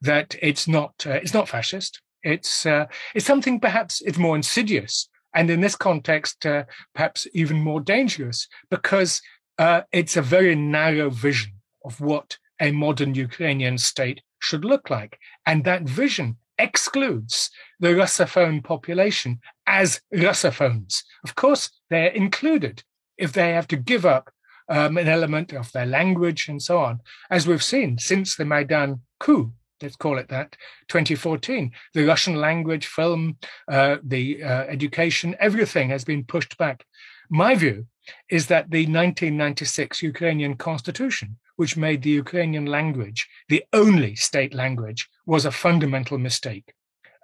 [0.00, 2.00] That it's not uh, it's not fascist.
[2.22, 7.58] It's uh, it's something perhaps it's more insidious, and in this context, uh, perhaps even
[7.60, 9.20] more dangerous because
[9.58, 11.52] uh, it's a very narrow vision
[11.84, 18.62] of what a modern Ukrainian state should look like, and that vision excludes the Russophone
[18.64, 21.02] population as Russophones.
[21.24, 22.82] Of course, they're included
[23.18, 24.30] if they have to give up
[24.68, 29.00] um, an element of their language and so on, as we've seen since the Maidan
[29.20, 29.52] coup.
[29.82, 30.56] Let's call it that,
[30.88, 31.70] 2014.
[31.92, 33.36] The Russian language, film,
[33.70, 36.86] uh, the uh, education, everything has been pushed back.
[37.28, 37.86] My view
[38.30, 45.08] is that the 1996 Ukrainian constitution, which made the Ukrainian language the only state language,
[45.26, 46.72] was a fundamental mistake.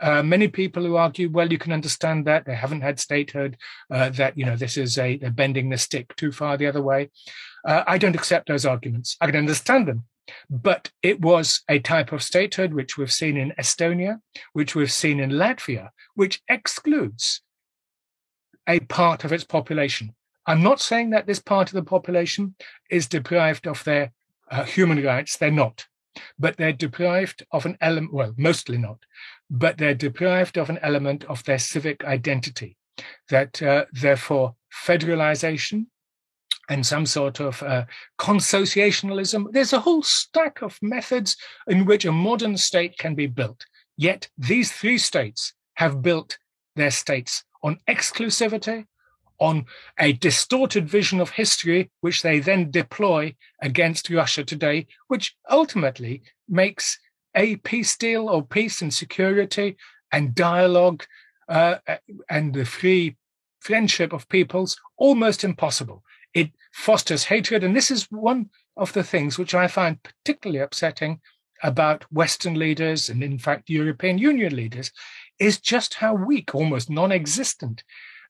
[0.00, 3.56] Uh, many people who argue, well, you can understand that they haven't had statehood,
[3.90, 6.82] uh, that you know this is a they're bending the stick too far the other
[6.82, 7.10] way.
[7.64, 9.16] Uh, I don't accept those arguments.
[9.20, 10.04] I can understand them,
[10.50, 14.18] but it was a type of statehood which we've seen in Estonia,
[14.52, 17.42] which we've seen in Latvia, which excludes
[18.68, 20.14] a part of its population.
[20.46, 22.56] I'm not saying that this part of the population
[22.90, 24.12] is deprived of their
[24.52, 25.36] uh, human rights.
[25.36, 25.86] They're not
[26.38, 28.98] but they're deprived of an element, well, mostly not,
[29.50, 32.76] but they're deprived of an element of their civic identity.
[33.30, 35.86] That uh, therefore federalization
[36.68, 37.84] and some sort of uh,
[38.18, 41.36] consociationalism, there's a whole stack of methods
[41.66, 43.64] in which a modern state can be built.
[43.96, 46.38] Yet these three states have built
[46.76, 48.86] their states on exclusivity,
[49.42, 49.66] on
[49.98, 56.98] a distorted vision of history, which they then deploy against Russia today, which ultimately makes
[57.34, 59.76] a peace deal or peace and security
[60.12, 61.04] and dialogue
[61.48, 61.76] uh,
[62.30, 63.16] and the free
[63.58, 66.04] friendship of peoples almost impossible.
[66.34, 67.64] It fosters hatred.
[67.64, 71.20] And this is one of the things which I find particularly upsetting
[71.64, 74.92] about Western leaders and, in fact, European Union leaders
[75.38, 77.82] is just how weak, almost non existent,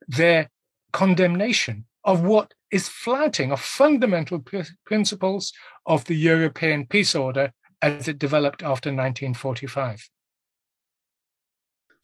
[0.08, 0.50] their
[0.92, 5.52] condemnation of what is flouting of fundamental pr- principles
[5.86, 10.08] of the European peace order as it developed after 1945.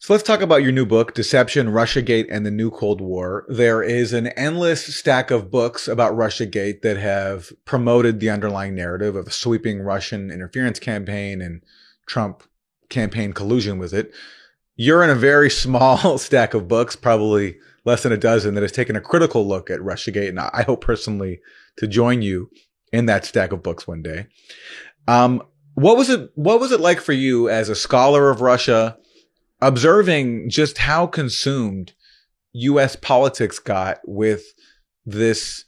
[0.01, 3.45] So let's talk about your new book, Deception, Russiagate, and the New Cold War.
[3.49, 9.17] There is an endless stack of books about Russiagate that have promoted the underlying narrative
[9.17, 11.61] of a sweeping Russian interference campaign and
[12.05, 12.43] Trump
[12.87, 14.13] campaign collusion with it.
[14.77, 18.71] You're in a very small stack of books, probably less than a dozen that has
[18.71, 21.39] taken a critical look at Russiagate, and I hope personally
[21.77, 22.49] to join you
[22.91, 24.27] in that stack of books one day.
[25.07, 25.43] Um,
[25.75, 26.31] what was it?
[26.35, 28.97] What was it like for you as a scholar of Russia,
[29.61, 31.93] observing just how consumed
[32.53, 32.95] U.S.
[32.95, 34.43] politics got with
[35.05, 35.65] this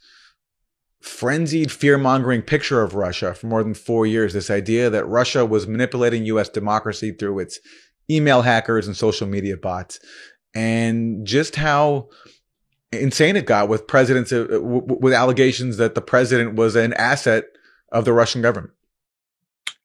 [0.99, 4.33] frenzied fear mongering picture of Russia for more than four years?
[4.33, 6.49] This idea that Russia was manipulating U.S.
[6.49, 7.59] democracy through its
[8.09, 9.99] email hackers and social media bots
[10.53, 12.09] and just how
[12.91, 17.45] insane it got with presidents uh, with allegations that the president was an asset
[17.91, 18.73] of the Russian government.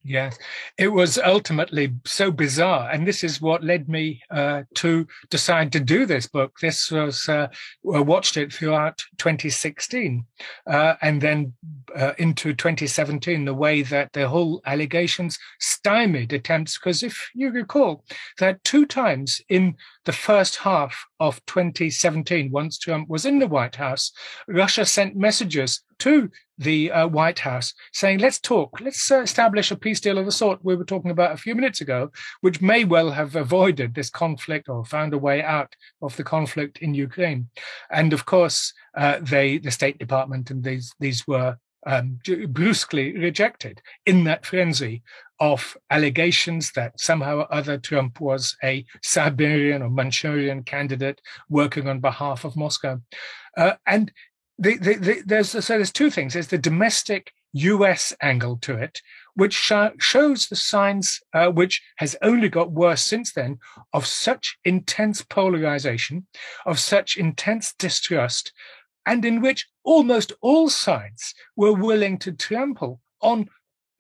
[0.09, 0.39] Yes,
[0.79, 5.81] it was ultimately so bizarre, and this is what led me uh, to decide to
[5.81, 6.61] do this book.
[6.61, 7.49] This was uh,
[7.93, 10.25] I watched it throughout 2016,
[10.69, 11.55] uh, and then
[11.97, 13.47] uh, into 2017.
[13.47, 18.05] The way that the whole allegations stymied attempts, because if you recall,
[18.39, 23.77] that two times in the first half of 2017, once Trump was in the White
[23.77, 24.13] House,
[24.49, 29.77] Russia sent messages to the uh, White House saying, let's talk, let's uh, establish a
[29.77, 32.11] peace deal of the sort we were talking about a few minutes ago,
[32.41, 36.79] which may well have avoided this conflict or found a way out of the conflict
[36.79, 37.49] in Ukraine.
[37.91, 42.19] And of course, uh, they, the State Department and these, these were um,
[42.49, 45.03] brusquely rejected in that frenzy
[45.39, 52.01] of allegations that somehow or other Trump was a Siberian or Manchurian candidate working on
[52.01, 53.01] behalf of Moscow.
[53.57, 54.13] Uh, and
[54.59, 56.33] the, the, the, there's so there's two things.
[56.33, 58.15] There's the domestic U.S.
[58.21, 59.01] angle to it,
[59.35, 63.59] which sh- shows the signs, uh, which has only got worse since then,
[63.93, 66.27] of such intense polarization,
[66.67, 68.53] of such intense distrust,
[69.07, 73.49] and in which almost all sides were willing to trample on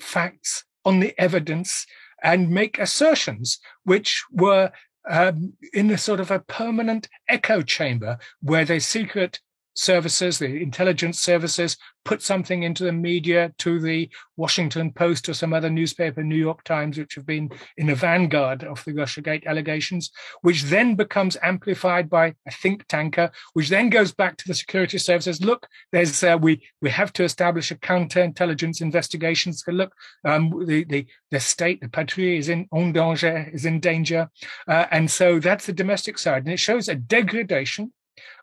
[0.00, 1.86] facts, on the evidence,
[2.22, 4.72] and make assertions which were
[5.08, 9.40] um, in a sort of a permanent echo chamber where the secret
[9.76, 15.52] services, the intelligence services, put something into the media to the Washington Post or some
[15.52, 20.10] other newspaper, New York Times, which have been in the vanguard of the Russiagate allegations,
[20.42, 24.98] which then becomes amplified by a think tanker, which then goes back to the security
[24.98, 25.42] services.
[25.42, 29.62] Look, there's uh, we we have to establish a counterintelligence investigations.
[29.66, 29.92] Look,
[30.24, 34.30] um, the the the state, the patrie is in en danger, is in danger,
[34.68, 37.92] uh, and so that's the domestic side, and it shows a degradation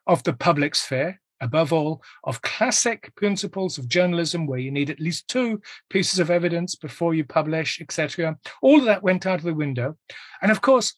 [0.06, 5.00] of the public sphere above all, of classic principles of journalism where you need at
[5.00, 8.38] least two pieces of evidence before you publish, etc.
[8.62, 9.98] All of that went out of the window.
[10.42, 10.96] And of course,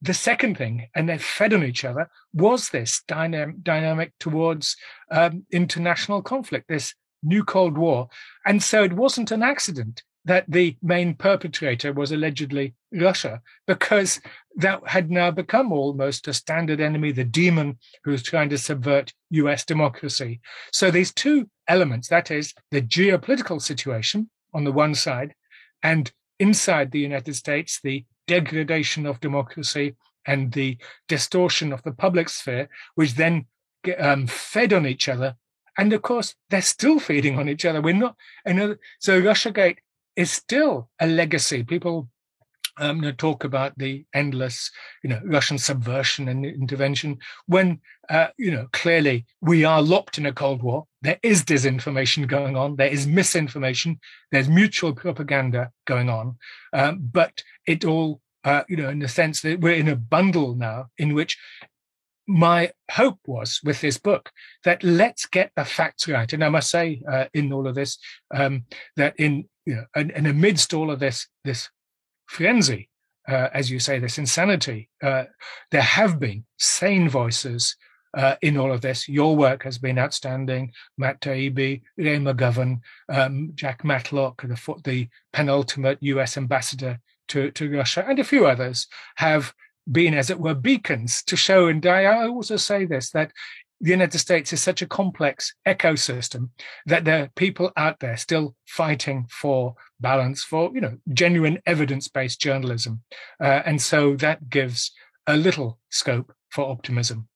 [0.00, 4.76] the second thing, and they fed on each other, was this dynam- dynamic towards
[5.10, 8.08] um, international conflict, this new Cold War.
[8.46, 14.20] And so it wasn't an accident that the main perpetrator was allegedly Russia, because
[14.56, 19.14] that had now become almost a standard enemy, the demon who was trying to subvert
[19.30, 20.40] US democracy.
[20.70, 25.34] So these two elements, that is the geopolitical situation on the one side,
[25.82, 30.76] and inside the United States, the degradation of democracy and the
[31.08, 33.46] distortion of the public sphere, which then
[33.98, 35.36] um, fed on each other.
[35.78, 37.80] And of course, they're still feeding on each other.
[37.80, 38.14] We're not,
[38.44, 38.78] another.
[38.98, 39.78] so Russiagate
[40.18, 41.62] is still a legacy.
[41.62, 42.08] People
[42.76, 44.68] um, talk about the endless,
[45.04, 50.26] you know, Russian subversion and intervention when, uh, you know, clearly we are locked in
[50.26, 50.86] a Cold War.
[51.02, 52.74] There is disinformation going on.
[52.74, 54.00] There is misinformation.
[54.32, 56.36] There's mutual propaganda going on.
[56.72, 60.56] Um, but it all, uh, you know, in the sense that we're in a bundle
[60.56, 61.38] now in which
[62.26, 64.30] my hope was with this book
[64.64, 66.30] that let's get the facts right.
[66.32, 67.98] And I must say, uh, in all of this,
[68.34, 68.64] um,
[68.96, 71.68] that in you know, and, and amidst all of this this
[72.26, 72.88] frenzy,
[73.28, 75.24] uh, as you say, this insanity, uh,
[75.70, 77.76] there have been sane voices
[78.16, 79.06] uh, in all of this.
[79.10, 80.72] Your work has been outstanding.
[80.96, 86.98] Matt Taibbi, Ray McGovern, um, Jack Matlock, the, the penultimate US ambassador
[87.28, 89.52] to, to Russia, and a few others have
[89.92, 91.66] been, as it were, beacons to show.
[91.66, 93.32] And I also say this that
[93.80, 96.50] the United States is such a complex ecosystem
[96.86, 102.40] that there are people out there still fighting for balance, for you know genuine evidence-based
[102.40, 103.02] journalism,
[103.42, 104.92] uh, and so that gives
[105.26, 107.28] a little scope for optimism.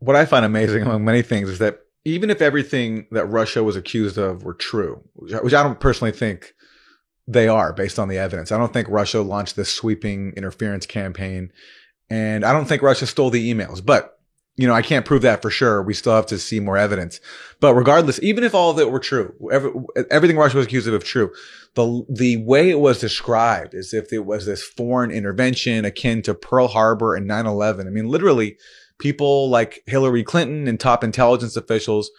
[0.00, 3.76] What I find amazing among many things is that even if everything that Russia was
[3.76, 6.54] accused of were true, which I don't personally think
[7.26, 11.52] they are based on the evidence, I don't think Russia launched this sweeping interference campaign,
[12.10, 14.17] and I don't think Russia stole the emails, but
[14.58, 15.80] you know, I can't prove that for sure.
[15.82, 17.20] We still have to see more evidence.
[17.60, 19.70] But regardless, even if all of it were true, every,
[20.10, 21.30] everything Russia was accused of true,
[21.74, 26.34] the the way it was described is if it was this foreign intervention akin to
[26.34, 27.86] Pearl Harbor and 9/11.
[27.86, 28.58] I mean, literally,
[28.98, 32.10] people like Hillary Clinton and top intelligence officials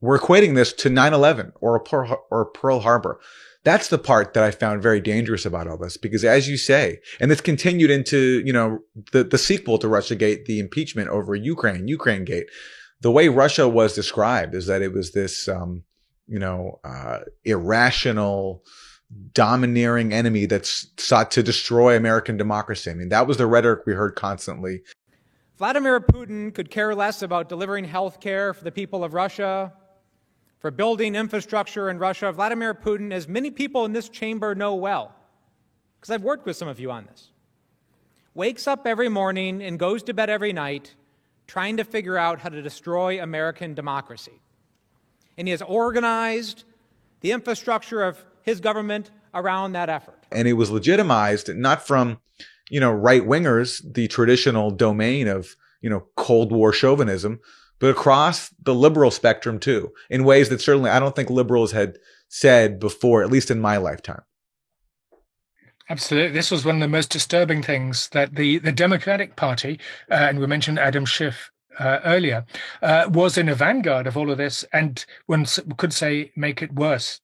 [0.00, 3.18] were equating this to 9/11 or Pearl, or Pearl Harbor.
[3.62, 7.00] That's the part that I found very dangerous about all this, because as you say,
[7.20, 8.78] and this continued into, you know,
[9.12, 12.46] the, the sequel to Russiagate, the impeachment over Ukraine, Ukraine Gate.
[13.02, 15.84] The way Russia was described is that it was this, um,
[16.26, 18.62] you know, uh, irrational,
[19.32, 22.90] domineering enemy that sought to destroy American democracy.
[22.90, 24.82] I mean, that was the rhetoric we heard constantly.
[25.58, 29.72] Vladimir Putin could care less about delivering health care for the people of Russia
[30.60, 32.30] for building infrastructure in Russia.
[32.30, 35.14] Vladimir Putin, as many people in this chamber know well,
[35.96, 37.30] because I've worked with some of you on this,
[38.34, 40.94] wakes up every morning and goes to bed every night
[41.46, 44.40] trying to figure out how to destroy American democracy.
[45.36, 46.64] And he has organized
[47.22, 50.26] the infrastructure of his government around that effort.
[50.30, 52.20] And it was legitimized not from,
[52.68, 57.40] you know, right wingers, the traditional domain of you know, Cold War chauvinism,
[57.80, 61.98] but across the liberal spectrum too, in ways that certainly I don't think liberals had
[62.28, 64.22] said before, at least in my lifetime.
[65.88, 66.30] Absolutely.
[66.30, 70.38] This was one of the most disturbing things that the, the Democratic Party, uh, and
[70.38, 71.50] we mentioned Adam Schiff
[71.80, 72.46] uh, earlier,
[72.80, 75.44] uh, was in a vanguard of all of this, and one
[75.78, 77.20] could say make it worse.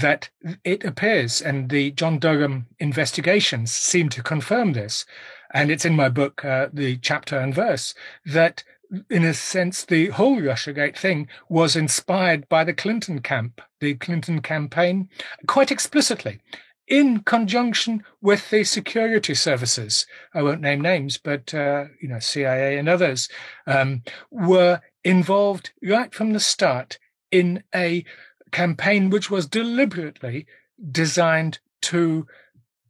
[0.00, 0.30] That
[0.62, 5.04] it appears, and the John Durham investigations seem to confirm this,
[5.52, 7.94] and it's in my book, uh, the chapter and verse,
[8.26, 8.62] that
[9.10, 14.40] in a sense, the whole Russiagate thing was inspired by the Clinton camp, the Clinton
[14.40, 15.08] campaign,
[15.46, 16.40] quite explicitly
[16.86, 20.06] in conjunction with the security services.
[20.34, 23.28] I won't name names, but uh, you know, CIA and others
[23.66, 26.98] um, were involved right from the start
[27.30, 28.04] in a
[28.52, 30.46] campaign which was deliberately
[30.90, 32.26] designed to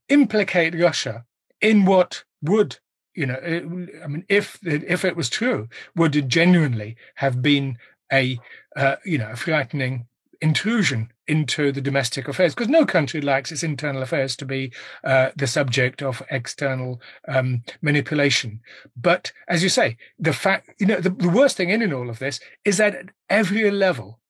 [0.09, 1.24] implicate Russia
[1.61, 2.78] in what would,
[3.14, 3.36] you know,
[4.02, 7.78] I mean, if if it was true, would it genuinely have been
[8.12, 8.38] a
[8.76, 10.06] uh, you know a frightening
[10.40, 14.70] intrusion into the domestic affairs because no country likes its internal affairs to be
[15.02, 18.60] uh, the subject of external um, manipulation.
[18.94, 22.10] But as you say, the fact, you know, the, the, worst thing in, in all
[22.10, 24.20] of this is that at every level,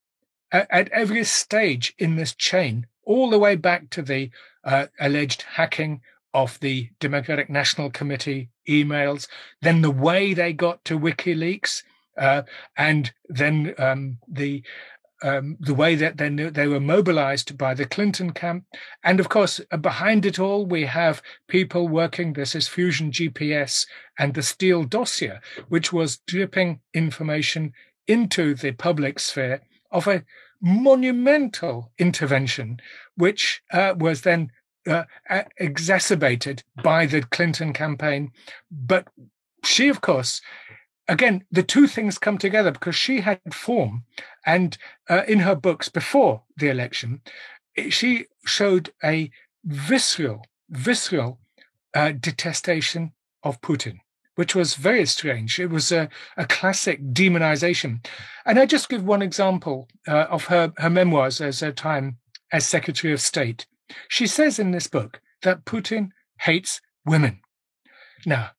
[0.53, 4.31] at, at every stage in this chain, all the way back to the
[4.63, 6.01] uh, alleged hacking
[6.35, 9.29] of the Democratic National Committee emails,
[9.63, 11.83] then the way they got to WikiLeaks,
[12.19, 12.43] uh,
[12.77, 14.63] and then um, the
[15.23, 18.65] um, the way that they, they were mobilized by the Clinton camp.
[19.03, 22.35] And of course, uh, behind it all, we have people working.
[22.35, 23.87] This is Fusion GPS
[24.19, 27.73] and the Steele dossier, which was dripping information
[28.07, 30.25] into the public sphere of a
[30.61, 32.81] monumental intervention,
[33.17, 34.51] which uh, was then
[34.89, 35.05] uh,
[35.59, 38.33] exacerbated by the Clinton campaign.
[38.71, 39.09] But
[39.65, 40.41] she, of course,
[41.09, 44.05] again, the two things come together because she had form,
[44.45, 44.77] and
[45.09, 47.23] uh, in her books before the election,
[47.91, 49.31] she showed a
[49.65, 51.39] visceral, visceral
[51.95, 53.13] uh, detestation
[53.43, 53.99] of Putin,
[54.35, 55.59] which was very strange.
[55.59, 58.05] It was a, a classic demonization.
[58.45, 62.19] And I just give one example uh, of her, her memoirs as her time
[62.53, 63.67] as Secretary of State.
[64.09, 66.11] She says in this book that Putin
[66.41, 67.41] hates women.
[68.27, 68.51] Now,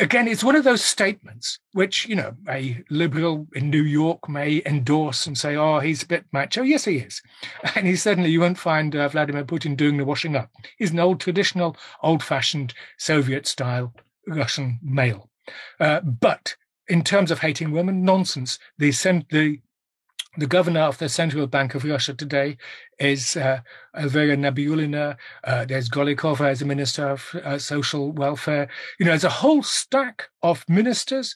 [0.00, 4.62] again, it's one of those statements which, you know, a liberal in New York may
[4.64, 6.62] endorse and say, oh, he's a bit macho.
[6.62, 7.22] Yes, he is.
[7.74, 10.50] And he certainly, you won't find uh, Vladimir Putin doing the washing up.
[10.78, 13.92] He's an old, traditional, old fashioned Soviet style
[14.26, 15.30] Russian male.
[15.80, 16.54] Uh, but
[16.88, 18.58] in terms of hating women, nonsense.
[18.78, 18.90] The,
[19.30, 19.60] the
[20.38, 22.56] the governor of the Central Bank of Russia today
[23.00, 23.60] is uh,
[23.98, 25.16] Elvira Nabiullina.
[25.42, 28.68] Uh, there's Golikova as a minister of uh, social welfare.
[29.00, 31.34] You know, there's a whole stack of ministers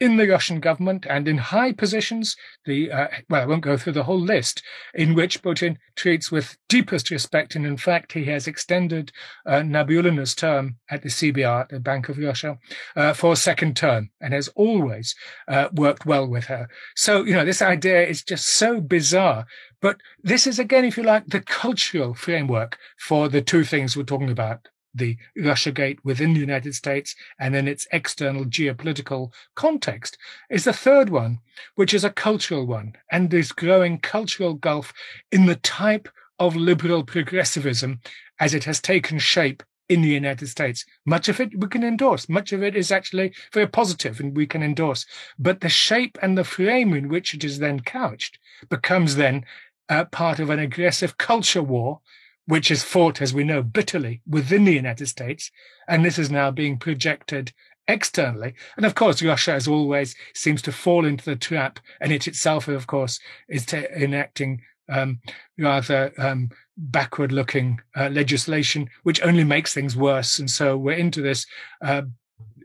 [0.00, 3.92] in the Russian government and in high positions, the uh, well, I won't go through
[3.92, 4.62] the whole list,
[4.94, 9.12] in which Putin treats with deepest respect, and in fact, he has extended
[9.46, 12.58] uh, Nabiullina's term at the CBR, the Bank of Russia,
[12.96, 15.14] uh, for a second term, and has always
[15.48, 16.68] uh, worked well with her.
[16.96, 19.46] So, you know, this idea is just so bizarre.
[19.80, 24.04] But this is again, if you like, the cultural framework for the two things we're
[24.04, 30.16] talking about the Russiagate within the United States and in its external geopolitical context
[30.50, 31.40] is the third one,
[31.74, 34.92] which is a cultural one and this growing cultural gulf
[35.32, 38.00] in the type of liberal progressivism
[38.40, 40.84] as it has taken shape in the United States.
[41.04, 42.28] Much of it we can endorse.
[42.28, 45.04] Much of it is actually very positive and we can endorse.
[45.38, 48.38] But the shape and the frame in which it is then couched
[48.70, 49.44] becomes then
[49.88, 52.00] uh, part of an aggressive culture war
[52.46, 55.50] which is fought, as we know, bitterly within the United States.
[55.88, 57.52] And this is now being projected
[57.88, 58.54] externally.
[58.76, 61.80] And of course, Russia, as always, seems to fall into the trap.
[62.00, 63.18] And it itself, of course,
[63.48, 65.20] is enacting um,
[65.58, 70.38] rather um, backward looking uh, legislation, which only makes things worse.
[70.38, 71.46] And so we're into this.
[71.82, 72.02] Uh,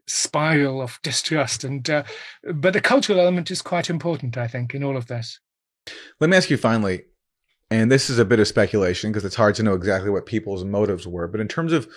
[0.07, 2.01] spiral of distrust and uh,
[2.55, 5.39] but the cultural element is quite important i think in all of this
[6.19, 7.03] let me ask you finally
[7.71, 10.63] and this is a bit of speculation because it's hard to know exactly what people's
[10.63, 11.87] motives were, but in terms of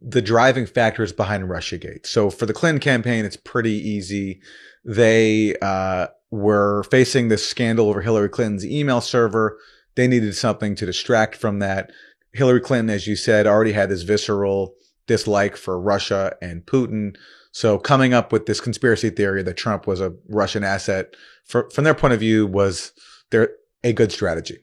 [0.00, 2.06] the driving factors behind Russiagate.
[2.06, 4.40] So for the Clinton campaign, it's pretty easy.
[4.84, 9.58] They uh, were facing this scandal over Hillary Clinton's email server.
[9.94, 11.90] They needed something to distract from that.
[12.32, 14.74] Hillary Clinton, as you said, already had this visceral
[15.06, 17.16] dislike for Russia and Putin.
[17.52, 21.84] So coming up with this conspiracy theory that Trump was a Russian asset, for, from
[21.84, 22.92] their point of view, was
[23.30, 23.50] there
[23.84, 24.58] a good strategy.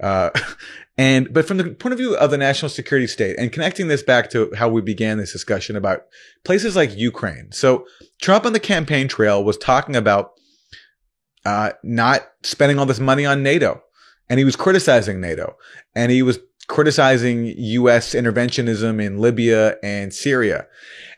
[0.00, 0.30] Uh,
[0.98, 4.02] and but from the point of view of the national security state, and connecting this
[4.02, 6.06] back to how we began this discussion about
[6.44, 7.50] places like Ukraine.
[7.52, 7.86] So
[8.20, 10.32] Trump on the campaign trail was talking about
[11.44, 13.82] uh, not spending all this money on NATO,
[14.28, 15.56] and he was criticizing NATO,
[15.94, 16.38] and he was
[16.68, 18.14] criticizing U.S.
[18.14, 20.66] interventionism in Libya and Syria.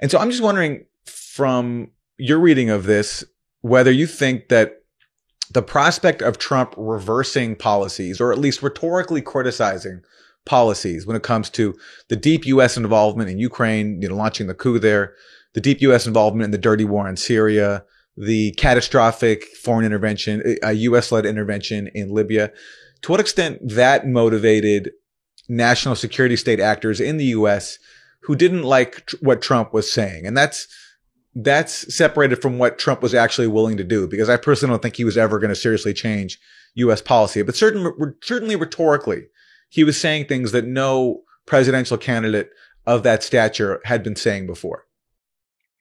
[0.00, 3.24] And so I'm just wondering from your reading of this
[3.62, 4.79] whether you think that
[5.50, 10.02] the prospect of Trump reversing policies, or at least rhetorically criticizing
[10.46, 11.76] policies when it comes to
[12.08, 12.76] the deep U.S.
[12.76, 15.14] involvement in Ukraine, you know, launching the coup there,
[15.54, 16.06] the deep U.S.
[16.06, 17.84] involvement in the dirty war in Syria,
[18.16, 21.10] the catastrophic foreign intervention, a U.S.
[21.10, 22.52] led intervention in Libya.
[23.02, 24.92] To what extent that motivated
[25.48, 27.78] national security state actors in the U.S.
[28.22, 30.68] who didn't like tr- what Trump was saying, and that's
[31.34, 34.96] that's separated from what Trump was actually willing to do, because I personally don't think
[34.96, 36.38] he was ever going to seriously change
[36.74, 37.00] U.S.
[37.00, 37.42] policy.
[37.42, 37.90] But certainly,
[38.22, 39.26] certainly rhetorically,
[39.68, 42.50] he was saying things that no presidential candidate
[42.86, 44.86] of that stature had been saying before.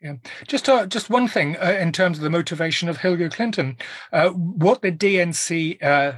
[0.02, 0.14] Yeah,
[0.48, 3.78] just uh, just one thing uh, in terms of the motivation of Hillary Clinton.
[4.14, 6.14] Uh, what the DNC uh,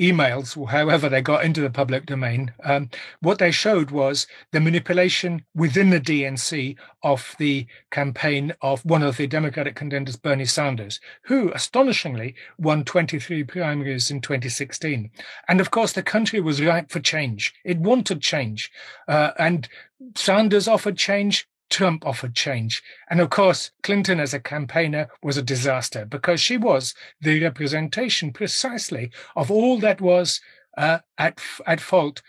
[0.00, 2.88] emails, however they got into the public domain, um,
[3.20, 9.16] what they showed was the manipulation within the DNC of the campaign of one of
[9.16, 15.10] the Democratic contenders, Bernie Sanders, who astonishingly won 23 primaries in 2016.
[15.48, 17.54] And of course, the country was ripe for change.
[17.64, 18.70] It wanted change.
[19.06, 19.68] Uh, and
[20.16, 21.46] Sanders offered change.
[21.70, 22.82] Trump offered change.
[23.08, 28.32] And of course, Clinton as a campaigner was a disaster because she was the representation
[28.32, 30.40] precisely of all that was
[30.76, 32.22] uh, at, at fault,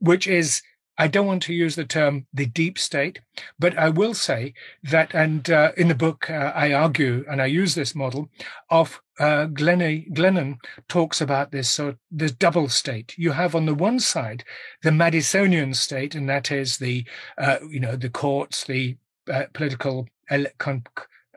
[0.00, 0.62] which is
[0.98, 3.20] I don't want to use the term the deep state,
[3.58, 7.46] but I will say that, and uh, in the book, uh, I argue and I
[7.46, 8.30] use this model
[8.70, 13.14] of uh, Glennon talks about this so this double state.
[13.16, 14.44] You have on the one side
[14.82, 17.04] the Madisonian state, and that is the
[17.38, 18.96] uh, you know the courts, the
[19.30, 20.84] uh, political ele- con-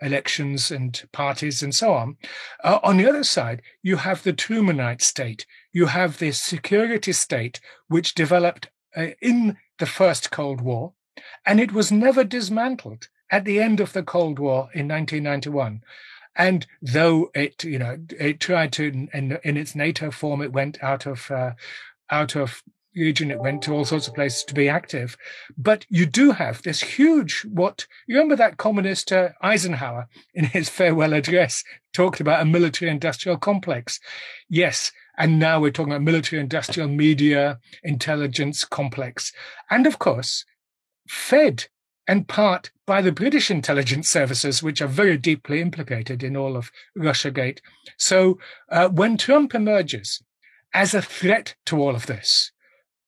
[0.02, 2.18] elections and parties and so on.
[2.64, 5.46] Uh, on the other side, you have the Trumanite state.
[5.74, 10.94] You have the security state, which developed in the first Cold War,
[11.46, 15.82] and it was never dismantled at the end of the Cold War in 1991.
[16.36, 20.82] And though it, you know, it tried to, in, in its NATO form, it went
[20.82, 21.52] out of, uh,
[22.10, 22.64] out of
[22.96, 23.32] region.
[23.32, 25.18] It went to all sorts of places to be active.
[25.58, 30.70] But you do have this huge, what you remember that communist uh, Eisenhower in his
[30.70, 31.64] farewell address
[31.94, 34.00] talked about a military industrial complex.
[34.50, 34.92] Yes.
[35.20, 39.34] And now we're talking about military industrial media intelligence complex.
[39.70, 40.46] And of course,
[41.08, 41.66] fed
[42.08, 46.72] and part by the British intelligence services, which are very deeply implicated in all of
[46.98, 47.60] Russiagate.
[47.98, 48.40] So
[48.72, 50.24] uh, when Trump emerges
[50.74, 52.52] as a threat to all of this,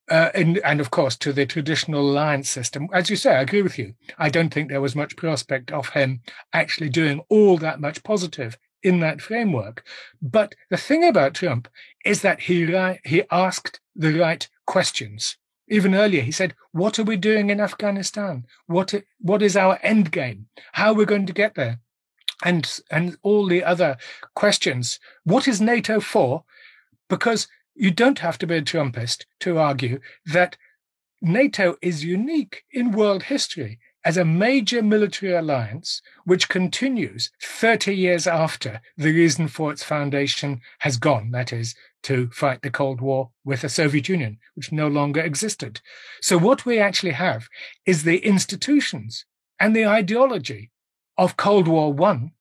[0.10, 2.90] uh, and, and of course to the traditional alliance system.
[2.92, 3.94] As you say, I agree with you.
[4.18, 6.20] I don't think there was much prospect of him
[6.52, 9.84] actually doing all that much positive in that framework.
[10.22, 11.68] But the thing about Trump
[12.06, 12.66] is that he
[13.04, 15.38] he asked the right questions.
[15.68, 18.46] Even earlier, he said, "What are we doing in Afghanistan?
[18.68, 20.48] What what is our end game?
[20.74, 21.80] How are we going to get there?"
[22.44, 23.98] And and all the other
[24.36, 25.00] questions.
[25.24, 26.44] What is NATO for?
[27.08, 30.58] Because you don't have to be a Trumpist to argue that
[31.22, 38.26] NATO is unique in world history as a major military alliance which continues 30 years
[38.26, 43.30] after the reason for its foundation has gone, that is, to fight the Cold War
[43.44, 45.82] with the Soviet Union, which no longer existed.
[46.22, 47.48] So what we actually have
[47.86, 49.26] is the institutions
[49.60, 50.72] and the ideology
[51.18, 52.32] of Cold War I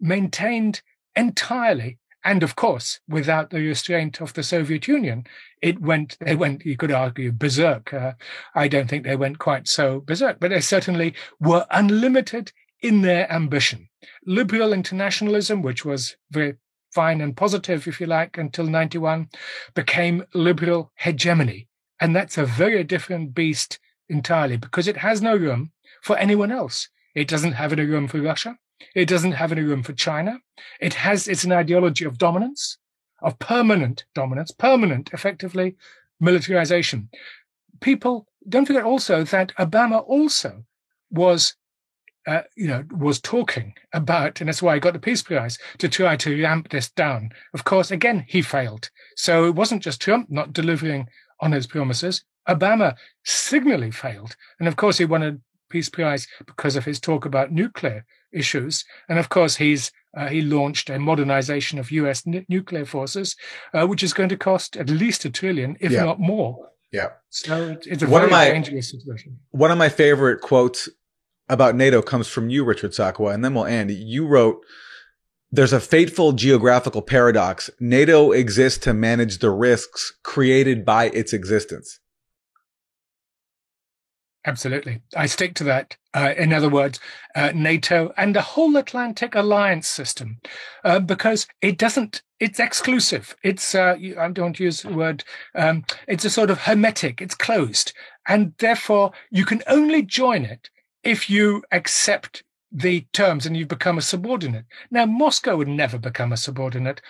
[0.00, 0.82] maintained
[1.16, 1.98] entirely
[2.28, 5.24] and of course, without the restraint of the Soviet Union,
[5.62, 7.94] it went, they went, you could argue, berserk.
[7.94, 8.12] Uh,
[8.54, 12.52] I don't think they went quite so berserk, but they certainly were unlimited
[12.82, 13.88] in their ambition.
[14.26, 16.56] Liberal internationalism, which was very
[16.92, 19.30] fine and positive, if you like, until 91,
[19.74, 21.66] became liberal hegemony.
[21.98, 23.78] And that's a very different beast
[24.10, 25.72] entirely because it has no room
[26.02, 26.90] for anyone else.
[27.14, 28.58] It doesn't have any room for Russia.
[28.94, 30.40] It doesn't have any room for China.
[30.80, 32.78] It has, it's an ideology of dominance,
[33.22, 35.76] of permanent dominance, permanent, effectively,
[36.20, 37.08] militarization.
[37.80, 40.64] People don't forget also that Obama also
[41.10, 41.54] was,
[42.26, 45.88] uh, you know, was talking about, and that's why he got the Peace Prize, to
[45.88, 47.30] try to ramp this down.
[47.54, 48.90] Of course, again, he failed.
[49.16, 51.08] So it wasn't just Trump not delivering
[51.40, 52.24] on his promises.
[52.48, 54.36] Obama signally failed.
[54.58, 55.38] And of course, he won a
[55.70, 58.84] Peace Prize because of his talk about nuclear issues.
[59.08, 63.36] And of course, he's uh, he launched a modernization of US n- nuclear forces,
[63.74, 66.04] uh, which is going to cost at least a trillion, if Yeah.
[66.04, 66.70] not more.
[66.92, 67.08] Yeah.
[67.28, 69.38] So it's a One very of my- dangerous situation.
[69.50, 70.88] One of my favorite quotes
[71.50, 73.90] about NATO comes from you, Richard Sakwa, and then we'll end.
[73.90, 74.60] You wrote,
[75.50, 77.70] There's a fateful geographical paradox.
[77.80, 82.00] NATO exists to manage the risks created by its existence.
[84.46, 85.02] Absolutely.
[85.16, 85.96] I stick to that.
[86.14, 87.00] Uh, in other words,
[87.34, 90.38] uh, NATO and the whole Atlantic alliance system,
[90.84, 93.36] uh, because it doesn't, it's exclusive.
[93.42, 95.24] It's, uh, I don't use the word,
[95.54, 97.92] um, it's a sort of hermetic, it's closed.
[98.26, 100.70] And therefore, you can only join it
[101.02, 104.66] if you accept the terms and you've become a subordinate.
[104.90, 107.00] Now, Moscow would never become a subordinate.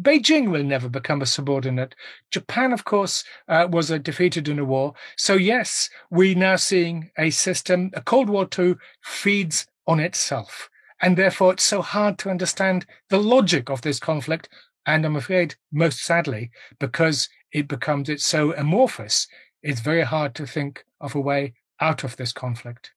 [0.00, 1.94] Beijing will never become a subordinate.
[2.30, 4.94] Japan, of course, uh, was uh, defeated in a war.
[5.16, 10.68] So yes, we're now seeing a system, a Cold War II feeds on itself.
[11.00, 14.48] And therefore it's so hard to understand the logic of this conflict.
[14.84, 19.26] And I'm afraid, most sadly, because it becomes, it's so amorphous,
[19.62, 22.92] it's very hard to think of a way out of this conflict.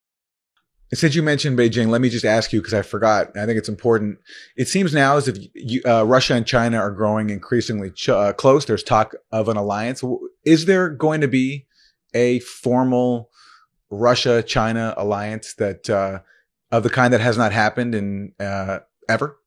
[0.94, 3.36] Since you mentioned Beijing, let me just ask you because I forgot.
[3.38, 4.18] I think it's important.
[4.58, 8.34] It seems now as if you, uh, Russia and China are growing increasingly ch- uh,
[8.34, 8.66] close.
[8.66, 10.04] There's talk of an alliance.
[10.46, 11.68] Is there going to be
[12.16, 13.30] a formal
[13.92, 16.20] Russia China alliance that uh,
[16.72, 19.39] of the kind that has not happened in uh, ever?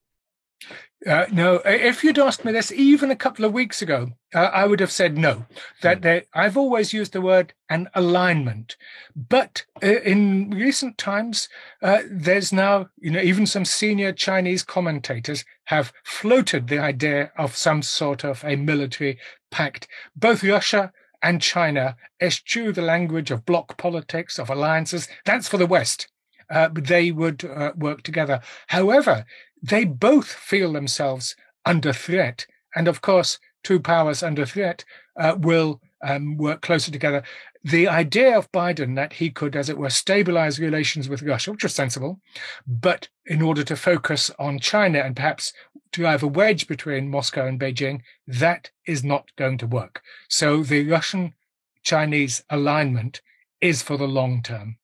[1.07, 4.67] Uh, no, if you'd asked me this even a couple of weeks ago, uh, I
[4.67, 5.47] would have said no.
[5.81, 8.77] That there, I've always used the word an alignment,
[9.17, 11.49] but uh, in recent times,
[11.83, 17.57] uh, there's now, you know, even some senior Chinese commentators have floated the idea of
[17.57, 19.19] some sort of a military
[19.51, 19.89] pact.
[20.15, 25.09] Both Russia and China eschew the language of bloc politics, of alliances.
[25.25, 26.09] That's for the West.
[26.51, 28.41] Uh, they would uh, work together.
[28.67, 29.25] However,
[29.63, 32.47] they both feel themselves under threat.
[32.75, 34.85] And of course, two powers under threat
[35.17, 37.23] uh, will um, work closer together.
[37.65, 41.63] The idea of Biden that he could, as it were, stabilize relations with Russia, which
[41.63, 42.21] was sensible,
[42.67, 45.53] but in order to focus on China and perhaps
[45.93, 50.03] drive a wedge between Moscow and Beijing, that is not going to work.
[50.29, 51.35] So the Russian
[51.85, 53.23] Chinese alignment
[53.61, 54.79] is for the long term.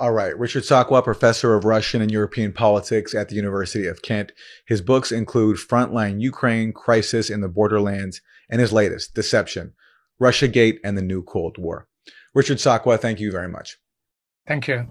[0.00, 0.38] All right.
[0.38, 4.30] Richard Sakwa, professor of Russian and European politics at the University of Kent.
[4.66, 9.72] His books include Frontline Ukraine, Crisis in the Borderlands, and his latest, Deception,
[10.20, 11.88] Russia Gate and the New Cold War.
[12.32, 13.78] Richard Sakwa, thank you very much.
[14.46, 14.86] Thank you.